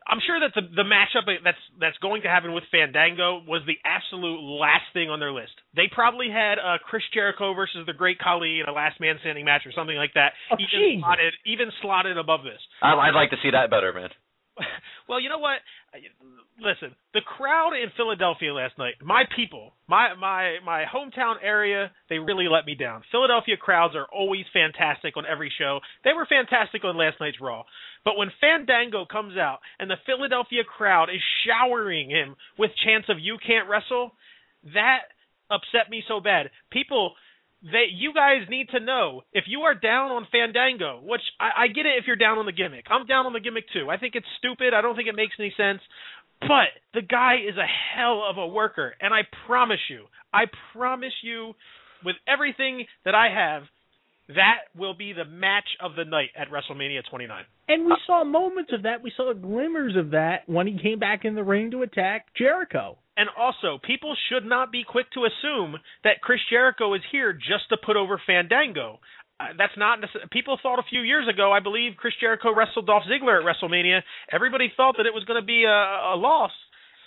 I'm 0.07 0.19
sure 0.27 0.41
that 0.41 0.51
the 0.55 0.63
the 0.75 0.83
matchup 0.83 1.31
that's 1.45 1.59
that's 1.79 1.99
going 1.99 2.23
to 2.23 2.29
happen 2.29 2.53
with 2.53 2.65
Fandango 2.71 3.43
was 3.47 3.63
the 3.67 3.79
absolute 3.87 4.41
last 4.43 4.91
thing 4.93 5.09
on 5.11 5.21
their 5.21 5.31
list. 5.33 5.55
They 5.77 5.87
probably 5.87 6.29
had 6.31 6.59
uh, 6.59 6.79
Chris 6.83 7.03
Jericho 7.15 7.55
versus 7.55 7.87
the 7.87 7.93
Great 7.95 8.19
Khali 8.19 8.59
in 8.61 8.67
a 8.69 8.73
last 8.73 8.99
man 9.01 9.17
standing 9.21 9.45
match 9.45 9.63
or 9.67 9.73
something 9.73 9.97
like 9.97 10.15
that. 10.15 10.33
Oh, 10.51 10.57
even 10.59 10.81
Jesus. 10.81 11.01
slotted 11.03 11.33
even 11.47 11.69
slotted 11.83 12.19
above 12.19 12.43
this. 12.43 12.59
I- 12.83 12.95
I'd 12.99 13.15
like 13.15 13.31
to 13.31 13.39
see 13.43 13.51
that 13.53 13.71
better, 13.71 13.93
man. 13.93 14.11
Well, 15.09 15.19
you 15.19 15.29
know 15.29 15.39
what? 15.43 15.59
Listen, 16.61 16.95
the 17.15 17.23
crowd 17.23 17.73
in 17.73 17.91
Philadelphia 17.97 18.53
last 18.53 18.77
night, 18.79 18.95
my 19.03 19.25
people, 19.35 19.73
my 19.89 20.15
my 20.15 20.59
my 20.65 20.85
hometown 20.85 21.37
area, 21.43 21.91
they 22.09 22.19
really 22.19 22.49
let 22.49 22.67
me 22.67 22.75
down. 22.75 23.03
Philadelphia 23.11 23.57
crowds 23.57 23.97
are 23.97 24.07
always 24.13 24.45
fantastic 24.53 25.17
on 25.17 25.25
every 25.27 25.51
show. 25.59 25.81
They 26.05 26.13
were 26.13 26.27
fantastic 26.27 26.85
on 26.85 26.99
last 26.99 27.19
night's 27.19 27.41
Raw. 27.41 27.65
But 28.05 28.17
when 28.19 28.31
Fandango 28.41 29.07
comes 29.07 29.37
out 29.37 29.61
and 29.79 29.91
the 29.91 29.97
Philadelphia 30.05 30.65
crowd 30.65 31.09
is 31.09 31.23
showering 31.47 32.11
him 32.11 32.37
with 32.59 32.71
chants 32.85 33.09
of 33.09 33.19
"You 33.19 33.39
can't 33.39 33.69
wrestle," 33.69 34.15
that 34.75 35.09
upset 35.51 35.91
me 35.91 36.05
so 36.07 36.21
bad. 36.21 36.51
People 36.71 37.15
they 37.63 37.93
you 37.93 38.13
guys 38.15 38.49
need 38.49 38.69
to 38.71 38.81
know 38.81 39.23
if 39.33 39.45
you 39.47 39.61
are 39.63 39.75
down 39.75 40.11
on 40.11 40.27
Fandango, 40.33 41.01
which 41.03 41.23
I, 41.39 41.65
I 41.65 41.67
get 41.69 41.87
it 41.87 41.99
if 41.99 42.07
you're 42.07 42.17
down 42.17 42.39
on 42.39 42.47
the 42.47 42.53
gimmick. 42.53 42.87
I'm 42.91 43.07
down 43.07 43.27
on 43.27 43.33
the 43.33 43.41
gimmick 43.41 43.65
too. 43.73 43.89
I 43.91 43.99
think 43.99 44.15
it's 44.15 44.27
stupid. 44.39 44.73
I 44.75 44.81
don't 44.81 44.97
think 44.97 45.09
it 45.09 45.17
makes 45.17 45.35
any 45.39 45.53
sense. 45.57 45.81
But 46.41 46.73
the 46.95 47.03
guy 47.03 47.35
is 47.47 47.57
a 47.57 47.69
hell 47.95 48.25
of 48.29 48.39
a 48.39 48.47
worker, 48.47 48.95
and 49.01 49.13
I 49.13 49.21
promise 49.47 49.81
you, 49.91 50.05
I 50.33 50.45
promise 50.73 51.13
you, 51.23 51.53
with 52.03 52.17
everything 52.27 52.87
that 53.05 53.15
I 53.15 53.29
have, 53.29 53.65
that 54.29 54.73
will 54.75 54.95
be 54.95 55.13
the 55.13 55.25
match 55.27 55.69
of 55.83 55.97
the 55.97 56.05
night 56.05 56.31
at 56.39 56.49
WrestleMania 56.51 57.03
29. 57.11 57.45
And 57.69 57.85
we 57.85 57.95
saw 58.07 58.25
moments 58.25 58.71
of 58.73 58.85
that. 58.85 59.03
We 59.03 59.13
saw 59.17 59.33
glimmers 59.35 59.97
of 59.97 60.13
that 60.13 60.49
when 60.49 60.67
he 60.67 60.79
came 60.81 60.99
back 60.99 61.25
in 61.25 61.35
the 61.35 61.45
ring 61.45 61.73
to 61.73 61.83
attack 61.83 62.27
Jericho. 62.37 62.97
And 63.21 63.29
also, 63.37 63.79
people 63.85 64.17
should 64.33 64.47
not 64.47 64.73
be 64.73 64.83
quick 64.83 65.13
to 65.13 65.29
assume 65.29 65.77
that 66.05 66.23
Chris 66.23 66.41
Jericho 66.49 66.95
is 66.95 67.03
here 67.13 67.35
just 67.35 67.69
to 67.69 67.77
put 67.77 67.95
over 67.95 68.19
Fandango. 68.27 68.99
Uh, 69.39 69.53
that's 69.59 69.77
not 69.77 69.99
people 70.33 70.57
thought 70.63 70.79
a 70.79 70.89
few 70.89 71.03
years 71.03 71.29
ago. 71.29 71.53
I 71.53 71.61
believe 71.61 72.01
Chris 72.01 72.15
Jericho 72.19 72.49
wrestled 72.55 72.87
Dolph 72.87 73.05
Ziggler 73.05 73.37
at 73.37 73.45
WrestleMania. 73.45 74.01
Everybody 74.33 74.73
thought 74.75 74.95
that 74.97 75.05
it 75.05 75.13
was 75.13 75.25
going 75.25 75.39
to 75.39 75.45
be 75.45 75.65
a, 75.65 75.81
a 76.13 76.17
loss, 76.17 76.53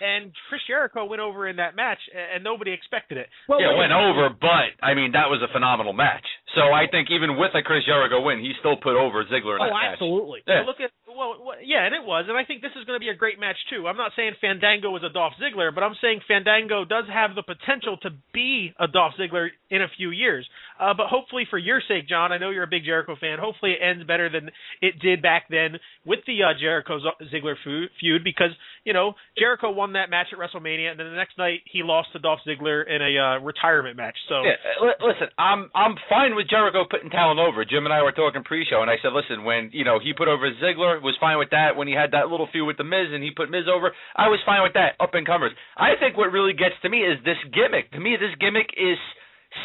and 0.01 0.31
Chris 0.49 0.61
Jericho 0.67 1.03
went 1.05 1.19
over 1.19 1.47
in 1.47 1.55
that 1.55 1.75
match, 1.75 1.97
and 2.13 2.43
nobody 2.43 2.73
expected 2.73 3.17
it. 3.17 3.29
Well, 3.49 3.59
yeah, 3.59 3.73
it 3.73 3.77
went 3.77 3.93
over, 3.93 4.29
but 4.29 4.77
I 4.85 4.93
mean 4.93 5.13
that 5.13 5.33
was 5.33 5.41
a 5.41 5.51
phenomenal 5.51 5.93
match. 5.93 6.25
So 6.55 6.69
I 6.71 6.85
think 6.89 7.09
even 7.09 7.37
with 7.37 7.51
a 7.55 7.61
Chris 7.61 7.85
Jericho 7.85 8.21
win, 8.21 8.39
he 8.39 8.53
still 8.59 8.77
put 8.77 8.95
over 8.95 9.25
Ziggler 9.25 9.57
in 9.57 9.65
Oh, 9.65 9.73
that 9.73 9.73
match. 9.73 9.93
absolutely. 9.97 10.39
Yeah. 10.47 10.63
Look 10.65 10.77
at 10.79 10.91
well, 11.13 11.37
yeah, 11.63 11.85
and 11.85 11.93
it 11.93 12.01
was, 12.03 12.25
and 12.27 12.35
I 12.35 12.43
think 12.43 12.61
this 12.61 12.71
is 12.75 12.85
going 12.85 12.97
to 12.97 13.03
be 13.03 13.09
a 13.09 13.13
great 13.13 13.39
match 13.39 13.57
too. 13.69 13.85
I'm 13.87 13.97
not 13.97 14.13
saying 14.15 14.33
Fandango 14.41 14.95
is 14.97 15.03
a 15.03 15.13
Dolph 15.13 15.33
Ziggler, 15.37 15.69
but 15.73 15.83
I'm 15.83 15.93
saying 16.01 16.21
Fandango 16.27 16.85
does 16.85 17.05
have 17.11 17.35
the 17.35 17.43
potential 17.43 17.97
to 18.01 18.09
be 18.33 18.73
a 18.79 18.87
Dolph 18.87 19.13
Ziggler 19.19 19.49
in 19.69 19.83
a 19.83 19.87
few 19.95 20.09
years. 20.09 20.47
Uh, 20.79 20.93
but 20.97 21.07
hopefully, 21.07 21.45
for 21.49 21.59
your 21.59 21.81
sake, 21.87 22.09
John, 22.09 22.31
I 22.31 22.39
know 22.39 22.49
you're 22.49 22.63
a 22.63 22.67
big 22.67 22.83
Jericho 22.83 23.15
fan. 23.19 23.37
Hopefully, 23.39 23.73
it 23.73 23.83
ends 23.85 24.03
better 24.07 24.27
than 24.29 24.49
it 24.81 24.97
did 24.99 25.21
back 25.21 25.43
then 25.49 25.77
with 26.03 26.19
the 26.25 26.41
uh, 26.41 26.57
Jericho 26.59 26.97
Ziggler 27.31 27.55
feud, 27.99 28.23
because 28.23 28.49
you 28.83 28.93
know 28.93 29.13
Jericho 29.37 29.69
won 29.71 29.93
that 29.93 30.09
match 30.09 30.27
at 30.33 30.39
WrestleMania, 30.39 30.89
and 30.91 30.99
then 30.99 31.09
the 31.11 31.15
next 31.15 31.37
night 31.37 31.59
he 31.71 31.83
lost 31.83 32.09
to 32.13 32.19
Dolph 32.19 32.39
Ziggler 32.47 32.83
in 32.89 33.01
a 33.01 33.13
uh, 33.37 33.39
retirement 33.45 33.97
match. 33.97 34.17
So 34.29 34.41
yeah, 34.43 34.57
listen, 34.99 35.27
I'm 35.37 35.69
I'm 35.75 35.93
fine 36.09 36.35
with 36.35 36.42
Jericho 36.49 36.85
putting 36.89 37.09
talent 37.09 37.39
over. 37.39 37.65
Jim 37.65 37.85
and 37.85 37.93
I 37.93 38.01
were 38.01 38.11
talking 38.11 38.43
pre-show, 38.43 38.81
and 38.81 38.89
I 38.89 38.97
said, 39.01 39.13
listen, 39.13 39.43
when 39.43 39.69
you 39.73 39.83
know 39.83 39.99
he 39.99 40.13
put 40.13 40.27
over 40.27 40.49
Ziggler, 40.61 41.01
was 41.01 41.15
fine 41.19 41.37
with 41.37 41.49
that. 41.51 41.75
When 41.75 41.87
he 41.87 41.93
had 41.93 42.11
that 42.11 42.27
little 42.27 42.47
feud 42.51 42.67
with 42.67 42.77
the 42.77 42.83
Miz, 42.83 43.11
and 43.11 43.23
he 43.23 43.31
put 43.31 43.49
Miz 43.49 43.65
over, 43.67 43.91
I 44.15 44.29
was 44.29 44.39
fine 44.45 44.63
with 44.63 44.73
that. 44.73 44.95
Up 44.99 45.13
and 45.13 45.25
comers. 45.25 45.51
I 45.77 45.95
think 45.99 46.17
what 46.17 46.31
really 46.31 46.53
gets 46.53 46.75
to 46.81 46.89
me 46.89 46.99
is 46.99 47.17
this 47.23 47.39
gimmick. 47.53 47.91
To 47.91 47.99
me, 47.99 48.17
this 48.19 48.35
gimmick 48.39 48.71
is 48.77 48.97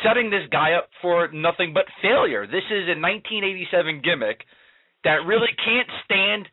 setting 0.05 0.31
this 0.31 0.45
guy 0.51 0.73
up 0.77 0.91
for 1.01 1.29
nothing 1.33 1.73
but 1.73 1.85
failure. 2.03 2.47
This 2.47 2.67
is 2.69 2.89
a 2.93 2.97
1987 2.99 4.03
gimmick 4.05 4.45
that 5.05 5.25
really 5.25 5.53
can't 5.65 5.89
stand 6.05 6.49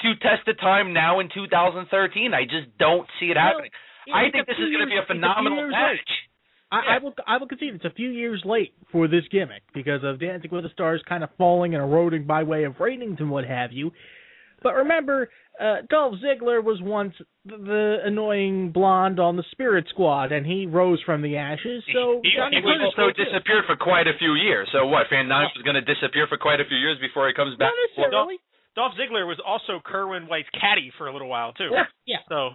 to 0.00 0.16
test 0.24 0.46
the 0.46 0.54
time 0.54 0.92
now 0.92 1.20
in 1.20 1.28
2013. 1.28 2.32
I 2.32 2.44
just 2.44 2.72
don't 2.78 3.06
see 3.20 3.28
it 3.28 3.36
happening. 3.36 3.70
Well, 4.08 4.16
I 4.16 4.32
think 4.32 4.46
this 4.48 4.56
is 4.56 4.72
going 4.72 4.80
to 4.80 4.90
be 4.90 4.96
a 4.96 5.04
phenomenal 5.06 5.68
match. 5.68 6.08
I, 6.72 6.76
yeah. 6.76 6.96
I 6.96 7.02
will 7.02 7.14
I 7.26 7.36
will 7.38 7.48
concede 7.48 7.74
it's 7.74 7.84
a 7.84 7.90
few 7.90 8.10
years 8.10 8.42
late 8.44 8.74
for 8.92 9.08
this 9.08 9.24
gimmick 9.30 9.62
because 9.74 10.02
of 10.04 10.20
Dancing 10.20 10.50
with 10.52 10.64
the 10.64 10.70
Stars 10.70 11.02
kind 11.08 11.24
of 11.24 11.30
falling 11.36 11.74
and 11.74 11.82
eroding 11.82 12.26
by 12.26 12.44
way 12.44 12.64
of 12.64 12.78
ratings 12.78 13.16
and 13.18 13.30
what 13.30 13.44
have 13.44 13.72
you. 13.72 13.90
But 14.62 14.74
remember, 14.74 15.30
uh, 15.58 15.82
Dolph 15.88 16.16
Ziggler 16.20 16.62
was 16.62 16.78
once 16.82 17.14
the 17.44 17.98
annoying 18.04 18.72
blonde 18.72 19.18
on 19.18 19.36
the 19.36 19.44
Spirit 19.52 19.86
Squad, 19.88 20.32
and 20.32 20.44
he 20.44 20.66
rose 20.66 21.00
from 21.04 21.22
the 21.22 21.36
ashes. 21.36 21.82
So 21.92 22.20
he, 22.22 22.28
he, 22.28 22.36
he 22.36 22.84
also 22.84 23.08
disappeared 23.16 23.64
for 23.66 23.76
quite 23.76 24.06
a 24.06 24.12
few 24.18 24.34
years. 24.34 24.68
So 24.72 24.86
what? 24.86 25.06
Fandango 25.08 25.48
is 25.56 25.64
going 25.64 25.80
to 25.80 25.94
disappear 25.94 26.26
for 26.28 26.36
quite 26.36 26.60
a 26.60 26.64
few 26.68 26.76
years 26.76 26.98
before 27.00 27.26
he 27.26 27.34
comes 27.34 27.56
back. 27.56 27.72
Not 27.72 28.04
necessarily. 28.04 28.36
Dolph, 28.76 28.94
Dolph 28.96 29.00
Ziggler 29.00 29.26
was 29.26 29.40
also 29.44 29.80
Kerwin 29.84 30.28
White's 30.28 30.48
caddy 30.52 30.92
for 30.96 31.08
a 31.08 31.12
little 31.12 31.28
while 31.28 31.52
too. 31.52 31.70
Yeah, 31.72 31.84
yeah. 32.06 32.22
So, 32.28 32.50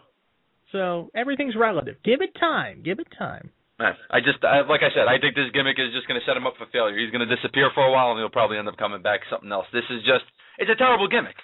so 0.72 1.10
everything's 1.16 1.56
relative. 1.56 1.96
Give 2.04 2.22
it 2.22 2.38
time. 2.40 2.84
Give 2.84 3.00
it 3.00 3.08
time. 3.18 3.50
I 3.80 4.24
just, 4.24 4.40
I, 4.44 4.64
like 4.64 4.88
I 4.88 4.92
said, 4.96 5.12
I 5.12 5.20
think 5.20 5.36
this 5.36 5.52
gimmick 5.52 5.76
is 5.76 5.92
just 5.92 6.08
going 6.08 6.16
to 6.16 6.26
set 6.26 6.38
him 6.38 6.48
up 6.48 6.56
for 6.56 6.64
failure. 6.72 6.96
He's 6.96 7.12
going 7.12 7.28
to 7.28 7.32
disappear 7.36 7.72
for 7.76 7.84
a 7.84 7.92
while, 7.92 8.16
and 8.16 8.20
he'll 8.20 8.32
probably 8.32 8.58
end 8.58 8.72
up 8.72 8.78
coming 8.80 9.04
back 9.04 9.20
something 9.28 9.52
else. 9.52 9.68
This 9.76 9.84
is 9.92 10.00
just, 10.08 10.24
it's 10.58 10.72
a 10.72 10.80
terrible 10.80 11.12
gimmick. 11.12 11.36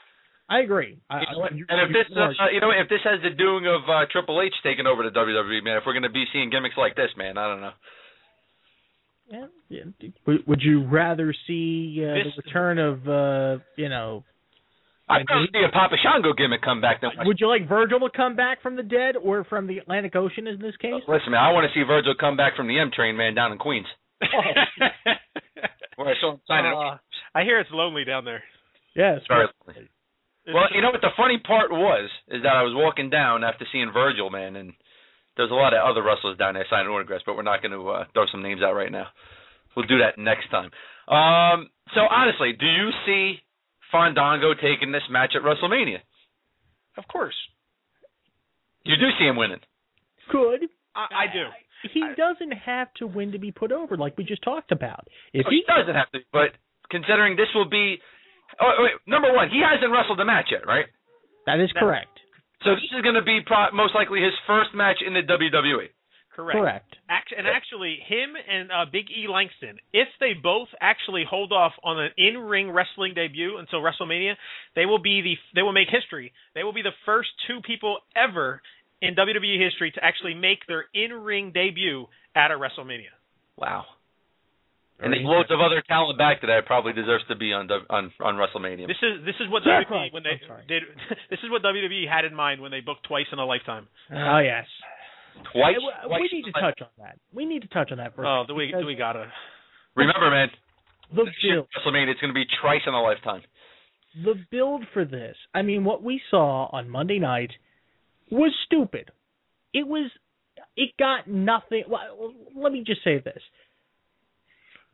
I 0.47 0.59
agree. 0.59 0.99
I, 1.09 1.27
I, 1.27 1.47
and 1.47 1.79
if 1.87 1.89
this, 1.91 2.07
uh, 2.15 2.51
you 2.51 2.59
know, 2.59 2.71
if 2.71 2.89
this 2.89 2.99
has 3.03 3.19
the 3.23 3.35
doing 3.35 3.67
of 3.67 3.87
uh, 3.87 4.05
Triple 4.11 4.41
H 4.41 4.53
taking 4.63 4.87
over 4.87 5.03
the 5.03 5.11
WWE, 5.11 5.63
man, 5.63 5.77
if 5.77 5.83
we're 5.85 5.93
going 5.93 6.03
to 6.03 6.09
be 6.09 6.25
seeing 6.33 6.49
gimmicks 6.49 6.75
like 6.77 6.95
this, 6.95 7.11
man, 7.15 7.37
I 7.37 7.47
don't 7.47 7.61
know. 7.61 7.71
Yeah, 9.31 9.45
yeah. 9.69 10.09
Would, 10.27 10.47
would 10.47 10.61
you 10.61 10.85
rather 10.87 11.33
see 11.47 12.03
uh, 12.03 12.15
this, 12.15 12.33
the 12.35 12.43
return 12.45 12.79
of, 12.79 13.07
uh, 13.07 13.63
you 13.77 13.87
know, 13.87 14.25
I'd 15.11 15.25
rather 15.29 15.47
see 15.51 15.63
a 15.67 15.71
Papa 15.71 15.95
Shango 16.01 16.33
gimmick 16.33 16.61
come 16.61 16.79
back. 16.79 17.01
Than 17.01 17.11
Would 17.25 17.39
you 17.39 17.47
like 17.47 17.67
Virgil 17.67 17.99
to 17.99 18.09
come 18.15 18.35
back 18.35 18.61
from 18.61 18.75
the 18.75 18.83
dead 18.83 19.15
or 19.15 19.43
from 19.43 19.67
the 19.67 19.77
Atlantic 19.77 20.15
Ocean 20.15 20.47
in 20.47 20.59
this 20.59 20.75
case? 20.77 21.03
Uh, 21.07 21.11
listen, 21.11 21.31
man, 21.31 21.43
I 21.43 21.51
want 21.51 21.67
to 21.67 21.73
see 21.77 21.83
Virgil 21.85 22.13
come 22.19 22.37
back 22.37 22.55
from 22.55 22.67
the 22.67 22.79
M 22.79 22.91
train, 22.95 23.17
man, 23.17 23.35
down 23.35 23.51
in 23.51 23.57
Queens. 23.57 23.87
Where 25.95 26.09
I 26.09 26.13
saw 26.19 26.33
him 26.33 26.41
signing 26.47 26.71
uh, 26.71 26.97
I 27.35 27.43
hear 27.43 27.59
it's 27.59 27.69
lonely 27.71 28.05
down 28.05 28.25
there. 28.25 28.43
Yes. 28.95 29.21
Very 29.27 29.47
lonely. 29.67 29.89
Well, 30.47 30.65
you 30.73 30.81
know 30.81 30.89
what 30.89 31.01
the 31.01 31.13
funny 31.15 31.37
part 31.37 31.71
was 31.71 32.09
is 32.27 32.41
that 32.43 32.55
I 32.55 32.63
was 32.63 32.73
walking 32.75 33.09
down 33.09 33.43
after 33.43 33.65
seeing 33.71 33.91
Virgil, 33.93 34.29
man, 34.29 34.55
and 34.55 34.73
there's 35.37 35.51
a 35.51 35.55
lot 35.55 35.73
of 35.73 35.85
other 35.85 36.03
wrestlers 36.03 36.37
down 36.37 36.55
there 36.55 36.65
signing 36.69 36.89
autographs, 36.89 37.23
but 37.25 37.35
we're 37.35 37.43
not 37.43 37.61
going 37.61 37.71
to 37.71 37.89
uh, 37.89 38.05
throw 38.13 38.25
some 38.31 38.41
names 38.41 38.61
out 38.63 38.73
right 38.73 38.91
now. 38.91 39.07
We'll 39.75 39.85
do 39.85 39.99
that 39.99 40.17
next 40.17 40.49
time. 40.49 40.71
Um, 41.07 41.69
so 41.93 42.01
honestly, 42.01 42.53
do 42.57 42.65
you 42.65 42.89
see 43.05 43.39
Fandango 43.91 44.53
taking 44.53 44.91
this 44.91 45.03
match 45.09 45.33
at 45.35 45.41
WrestleMania? 45.41 45.99
Of 46.97 47.07
course. 47.07 47.35
You 48.83 48.95
do 48.95 49.09
see 49.19 49.25
him 49.25 49.37
winning. 49.37 49.59
Could. 50.29 50.65
I, 50.95 51.25
I 51.25 51.25
do. 51.31 51.45
He 51.93 52.03
I, 52.03 52.13
doesn't 52.13 52.51
have 52.51 52.93
to 52.95 53.07
win 53.07 53.31
to 53.31 53.39
be 53.39 53.51
put 53.51 53.71
over, 53.71 53.97
like 53.97 54.17
we 54.17 54.23
just 54.23 54.43
talked 54.43 54.71
about. 54.71 55.07
If 55.33 55.45
oh, 55.47 55.49
he, 55.49 55.63
he 55.63 55.63
doesn't 55.67 55.95
have 55.95 56.11
to, 56.11 56.19
but 56.31 56.53
considering 56.89 57.35
this 57.35 57.47
will 57.55 57.69
be, 57.69 57.97
oh 58.59 58.71
wait, 58.79 58.93
number 59.07 59.33
one, 59.33 59.49
he 59.49 59.61
hasn't 59.63 59.91
wrestled 59.91 60.19
the 60.19 60.25
match 60.25 60.49
yet, 60.51 60.67
right? 60.67 60.85
That 61.45 61.59
is 61.59 61.71
no. 61.75 61.81
correct. 61.81 62.13
So 62.63 62.75
this 62.75 62.93
is 62.93 63.01
going 63.01 63.15
to 63.15 63.25
be 63.25 63.39
pro- 63.45 63.71
most 63.73 63.95
likely 63.95 64.21
his 64.21 64.33
first 64.45 64.69
match 64.75 65.01
in 65.05 65.13
the 65.13 65.25
WWE. 65.25 65.89
Correct. 66.35 66.57
Correct. 66.57 66.95
Act- 67.09 67.33
and 67.37 67.45
actually, 67.45 67.99
him 68.07 68.33
and 68.35 68.71
uh, 68.71 68.85
Big 68.91 69.11
E 69.11 69.27
Langston, 69.27 69.77
if 69.91 70.07
they 70.19 70.31
both 70.33 70.69
actually 70.79 71.25
hold 71.29 71.51
off 71.51 71.73
on 71.83 71.99
an 71.99 72.11
in-ring 72.17 72.71
wrestling 72.71 73.13
debut 73.13 73.57
until 73.57 73.79
WrestleMania, 73.79 74.35
they 74.75 74.85
will 74.85 74.99
be 75.01 75.21
the 75.21 75.35
they 75.55 75.61
will 75.61 75.73
make 75.73 75.89
history. 75.89 76.31
They 76.55 76.63
will 76.63 76.73
be 76.73 76.83
the 76.83 76.95
first 77.05 77.29
two 77.47 77.59
people 77.65 77.97
ever 78.15 78.61
in 79.01 79.15
WWE 79.15 79.59
history 79.59 79.91
to 79.91 80.03
actually 80.03 80.35
make 80.35 80.59
their 80.67 80.85
in-ring 80.93 81.51
debut 81.53 82.07
at 82.35 82.51
a 82.51 82.55
WrestleMania. 82.55 83.11
Wow. 83.57 83.85
And 85.01 85.11
there's 85.11 85.25
loads 85.25 85.49
of 85.49 85.59
other 85.59 85.81
talent 85.87 86.17
back 86.19 86.41
that 86.41 86.65
probably 86.67 86.93
deserves 86.93 87.25
to 87.27 87.35
be 87.35 87.51
on 87.51 87.67
on 87.89 88.11
on 88.21 88.35
WrestleMania. 88.35 88.87
This 88.87 89.01
is 89.01 89.25
this 89.25 89.35
is 89.41 89.49
what 89.49 89.63
WWE 89.63 90.13
when 90.13 90.23
they 90.23 90.39
did. 90.67 90.83
This 91.29 91.39
is 91.43 91.49
what 91.49 91.63
WWE 91.63 92.07
had 92.07 92.23
in 92.23 92.35
mind 92.35 92.61
when 92.61 92.71
they 92.71 92.81
booked 92.81 93.03
twice 93.07 93.25
in 93.33 93.39
a 93.39 93.45
lifetime. 93.45 93.87
Oh 94.13 94.37
yes. 94.37 94.65
Twice. 95.53 95.75
we 96.09 96.29
need 96.31 96.45
to 96.45 96.51
touch 96.51 96.79
on 96.81 96.87
that. 96.99 97.17
We 97.33 97.45
need 97.45 97.61
to 97.63 97.67
touch 97.69 97.91
on 97.91 97.97
that 97.97 98.15
for. 98.15 98.25
Oh, 98.25 98.43
do 98.47 98.55
we? 98.55 98.73
Do 98.77 98.85
we 98.85 98.95
gotta? 98.95 99.31
Remember, 99.95 100.29
man. 100.29 100.47
The 101.11 101.25
build. 101.43 101.67
WrestleMania. 101.75 102.11
It's 102.11 102.21
going 102.21 102.33
to 102.33 102.33
be 102.33 102.45
twice 102.61 102.81
in 102.87 102.93
a 102.93 103.01
lifetime. 103.01 103.41
The 104.23 104.35
build 104.49 104.85
for 104.93 105.03
this. 105.05 105.35
I 105.53 105.61
mean, 105.61 105.83
what 105.83 106.03
we 106.03 106.21
saw 106.29 106.69
on 106.71 106.89
Monday 106.89 107.19
night 107.19 107.51
was 108.29 108.53
stupid. 108.65 109.11
It 109.73 109.87
was. 109.87 110.09
It 110.77 110.91
got 110.97 111.27
nothing. 111.27 111.83
Well, 111.89 112.33
let 112.55 112.71
me 112.71 112.83
just 112.85 113.03
say 113.03 113.19
this. 113.19 113.41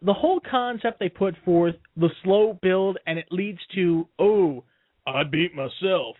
The 0.02 0.14
whole 0.14 0.40
concept 0.40 1.00
they 1.00 1.10
put 1.10 1.36
forth, 1.44 1.76
the 1.96 2.10
slow 2.24 2.58
build, 2.62 3.00
and 3.08 3.18
it 3.18 3.26
leads 3.32 3.60
to, 3.74 4.08
oh, 4.20 4.64
I 5.08 5.24
beat 5.24 5.56
myself 5.56 6.16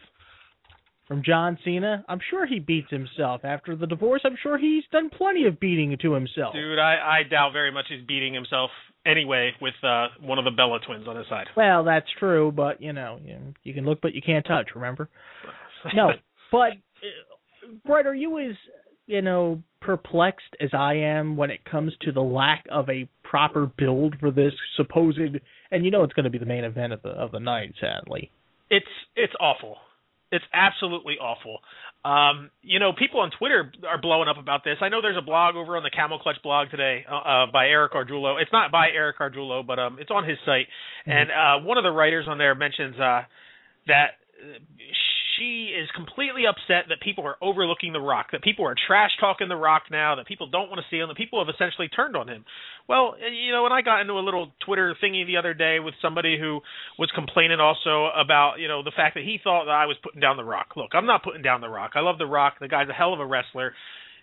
from 1.08 1.24
John 1.24 1.58
Cena. 1.64 2.04
I'm 2.08 2.20
sure 2.30 2.46
he 2.46 2.60
beats 2.60 2.90
himself 2.90 3.42
after 3.44 3.76
the 3.76 3.88
divorce. 3.88 4.22
I'm 4.26 4.38
sure 4.42 4.58
he's 4.58 4.84
done 4.92 5.10
plenty 5.10 5.46
of 5.46 5.60
beating 5.60 5.98
to 6.02 6.14
himself. 6.14 6.54
Dude, 6.54 6.80
I, 6.80 7.20
I 7.20 7.30
doubt 7.30 7.54
very 7.54 7.72
much 7.72 7.86
he's 7.90 8.06
beating 8.06 8.34
himself 8.34 8.72
anyway 9.06 9.52
with 9.62 9.74
uh, 9.84 10.08
one 10.22 10.38
of 10.38 10.46
the 10.46 10.52
Bella 10.52 10.80
twins 10.86 11.08
on 11.08 11.16
his 11.16 11.28
side. 11.30 11.48
Well, 11.56 11.84
that's 11.84 12.08
true, 12.20 12.52
but 12.52 12.82
you 12.82 12.94
know, 12.94 13.20
you, 13.24 13.38
you 13.64 13.74
can 13.74 13.86
look 13.86 14.02
but 14.02 14.14
you 14.14 14.22
can't 14.22 14.46
touch. 14.46 14.70
Remember? 14.76 15.10
no, 15.94 16.12
but 16.52 16.74
uh, 16.74 17.68
Brett, 17.86 18.06
are 18.06 18.16
you 18.16 18.40
as 18.40 18.56
you 19.06 19.22
know 19.22 19.64
perplexed 19.80 20.56
as 20.60 20.72
I 20.74 20.96
am 20.96 21.38
when 21.38 21.52
it 21.52 21.64
comes 21.64 21.94
to 22.02 22.12
the 22.12 22.22
lack 22.22 22.66
of 22.70 22.90
a 22.90 23.08
proper 23.24 23.66
build 23.66 24.16
for 24.20 24.32
this 24.32 24.54
supposed? 24.76 25.20
And 25.72 25.86
you 25.86 25.92
know, 25.92 26.04
it's 26.04 26.14
going 26.14 26.26
to 26.26 26.30
be 26.30 26.38
the 26.38 26.46
main 26.46 26.66
event 26.66 26.94
of 26.94 27.02
the 27.02 27.10
of 27.10 27.32
the 27.32 27.40
night, 27.40 27.74
sadly. 27.80 28.30
It's 28.70 28.86
it's 29.16 29.34
awful. 29.40 29.78
It's 30.32 30.46
absolutely 30.54 31.16
awful. 31.22 31.60
Um, 32.04 32.52
you 32.62 32.80
know, 32.80 32.92
people 32.98 33.22
on 33.22 33.32
Twitter 33.38 33.72
are 33.88 34.00
blowing 34.00 34.30
up 34.30 34.38
about 34.38 34.64
this. 34.64 34.78
I 34.82 34.90
know 34.90 35.02
there's 35.02 35.18
a 35.18 35.26
blog 35.26 35.56
over 35.56 35.78
on 35.78 35.84
the 35.84 35.90
Camel 35.90 36.20
Clutch 36.20 36.38
blog 36.44 36.70
today 36.70 37.06
uh, 37.10 37.16
uh, 37.16 37.46
by 37.52 37.68
Eric 37.68 37.94
Gargiulo. 37.94 38.42
It's 38.42 38.52
not 38.52 38.72
by 38.72 38.88
Eric 38.94 39.20
Gargiulo, 39.20 39.66
but 39.66 39.80
um, 39.80 39.98
it's 40.00 40.12
on 40.12 40.28
his 40.28 40.38
site. 40.46 40.68
Mm-hmm. 41.08 41.12
And 41.12 41.30
uh, 41.32 41.66
one 41.66 41.78
of 41.78 41.84
the 41.84 41.92
writers 41.92 42.26
on 42.30 42.38
there 42.38 42.56
mentions 42.56 42.96
uh, 43.00 43.22
that 43.88 44.20
she 45.38 45.74
is 45.76 45.90
completely 45.96 46.44
upset 46.48 46.90
that 46.90 47.02
people 47.02 47.26
are 47.26 47.38
overlooking 47.42 47.94
The 47.94 48.00
Rock, 48.00 48.28
that 48.32 48.42
people 48.42 48.66
are 48.66 48.76
trash 48.88 49.12
talking 49.20 49.48
The 49.48 49.56
Rock 49.56 49.84
now, 49.92 50.16
that 50.16 50.28
people 50.28 50.48
don't 50.48 50.70
want 50.70 50.82
to 50.82 50.88
see 50.90 51.00
him, 51.00 51.08
that 51.08 51.18
people 51.18 51.44
have 51.44 51.54
essentially 51.54 51.88
turned 51.88 52.16
on 52.16 52.28
him. 52.28 52.46
Well, 52.88 53.16
eh, 53.20 53.30
you 53.30 53.52
know, 53.52 53.64
when 53.64 53.72
I 53.72 53.82
got 53.82 54.02
into 54.02 54.14
a 54.14 54.24
little 54.24 54.52
Twitter 54.66 54.96
thingy 55.04 55.26
the 55.26 55.38
other 55.38 55.54
day 55.54 55.80
with 55.80 55.94
somebody 56.02 56.38
who 56.40 56.62
was 56.98 57.12
complaining 57.14 57.60
also 57.60 58.10
about, 58.16 58.60
you 58.60 58.68
know, 58.68 58.84
the 58.84 58.92
fact 58.96 59.16
that 59.16 59.24
he 59.24 59.40
thought 59.44 59.66
that 59.66 59.78
I 59.78 59.86
was 59.86 59.98
putting 60.04 60.22
down 60.22 60.38
The 60.38 60.44
Rock. 60.44 60.76
Look, 60.76 60.92
I'm 60.94 61.06
not 61.06 61.24
putting 61.24 61.42
down 61.42 61.62
The 61.62 61.70
Rock. 61.70 61.92
I 61.96 62.02
love 62.02 62.18
The 62.18 62.26
Rock. 62.26 62.56
The 62.60 62.68
guy's 62.68 62.90
a 62.90 62.94
hell 62.94 63.14
of 63.14 63.20
a 63.20 63.26
wrestler. 63.26 63.74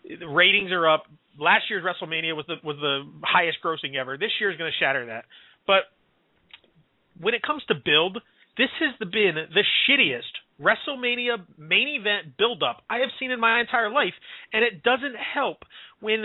The 0.04 0.28
ratings 0.28 0.70
are 0.72 0.88
up. 0.88 1.04
Last 1.38 1.64
year's 1.70 1.84
WrestleMania 1.84 2.36
was 2.36 2.44
the 2.46 2.56
was 2.62 2.76
the 2.76 3.10
highest 3.24 3.58
grossing 3.64 3.96
ever. 3.98 4.16
This 4.16 4.30
year's 4.38 4.56
going 4.56 4.70
to 4.70 4.84
shatter 4.84 5.06
that. 5.06 5.24
But 5.66 5.90
when 7.18 7.34
it 7.34 7.42
comes 7.42 7.62
to 7.68 7.74
build, 7.74 8.20
this 8.56 8.68
has 8.78 8.94
been 9.00 9.34
the 9.34 9.64
shittiest 9.88 10.43
WrestleMania 10.60 11.44
main 11.58 11.88
event 12.00 12.36
build-up 12.38 12.82
I 12.88 12.98
have 12.98 13.10
seen 13.18 13.30
in 13.30 13.40
my 13.40 13.60
entire 13.60 13.90
life, 13.90 14.14
and 14.52 14.64
it 14.64 14.82
doesn't 14.82 15.16
help 15.16 15.58
when 16.00 16.24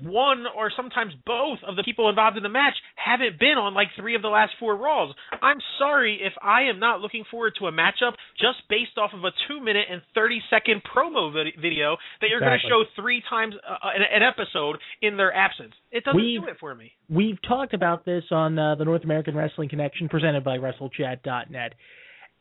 one 0.00 0.44
or 0.56 0.70
sometimes 0.76 1.12
both 1.26 1.58
of 1.66 1.74
the 1.74 1.82
people 1.82 2.08
involved 2.08 2.36
in 2.36 2.44
the 2.44 2.48
match 2.48 2.74
haven't 2.94 3.36
been 3.40 3.58
on 3.58 3.74
like 3.74 3.88
three 3.96 4.14
of 4.14 4.22
the 4.22 4.28
last 4.28 4.52
four 4.60 4.76
Raws. 4.76 5.12
I'm 5.42 5.58
sorry 5.76 6.20
if 6.22 6.32
I 6.40 6.62
am 6.70 6.78
not 6.78 7.00
looking 7.00 7.24
forward 7.28 7.54
to 7.58 7.66
a 7.66 7.72
matchup 7.72 8.12
just 8.38 8.58
based 8.68 8.96
off 8.96 9.10
of 9.12 9.24
a 9.24 9.30
two 9.48 9.60
minute 9.60 9.86
and 9.90 10.00
30 10.14 10.40
second 10.50 10.82
promo 10.84 11.32
video 11.60 11.96
that 12.20 12.28
you're 12.30 12.38
Exactly. 12.38 12.70
going 12.70 12.84
to 12.84 12.94
show 12.94 13.02
three 13.02 13.24
times 13.28 13.54
uh, 13.68 13.74
an, 13.92 14.02
an 14.14 14.22
episode 14.22 14.76
in 15.02 15.16
their 15.16 15.34
absence. 15.34 15.72
It 15.90 16.04
doesn't 16.04 16.20
We've- 16.20 16.38
do 16.44 16.48
it 16.48 16.58
for 16.60 16.76
me. 16.76 16.92
We've 17.08 17.42
talked 17.42 17.74
about 17.74 18.04
this 18.04 18.22
on 18.30 18.56
uh, 18.56 18.76
the 18.76 18.84
North 18.84 19.02
American 19.02 19.34
Wrestling 19.34 19.68
Connection 19.68 20.08
presented 20.08 20.44
by 20.44 20.58
WrestleChat.net. 20.58 21.72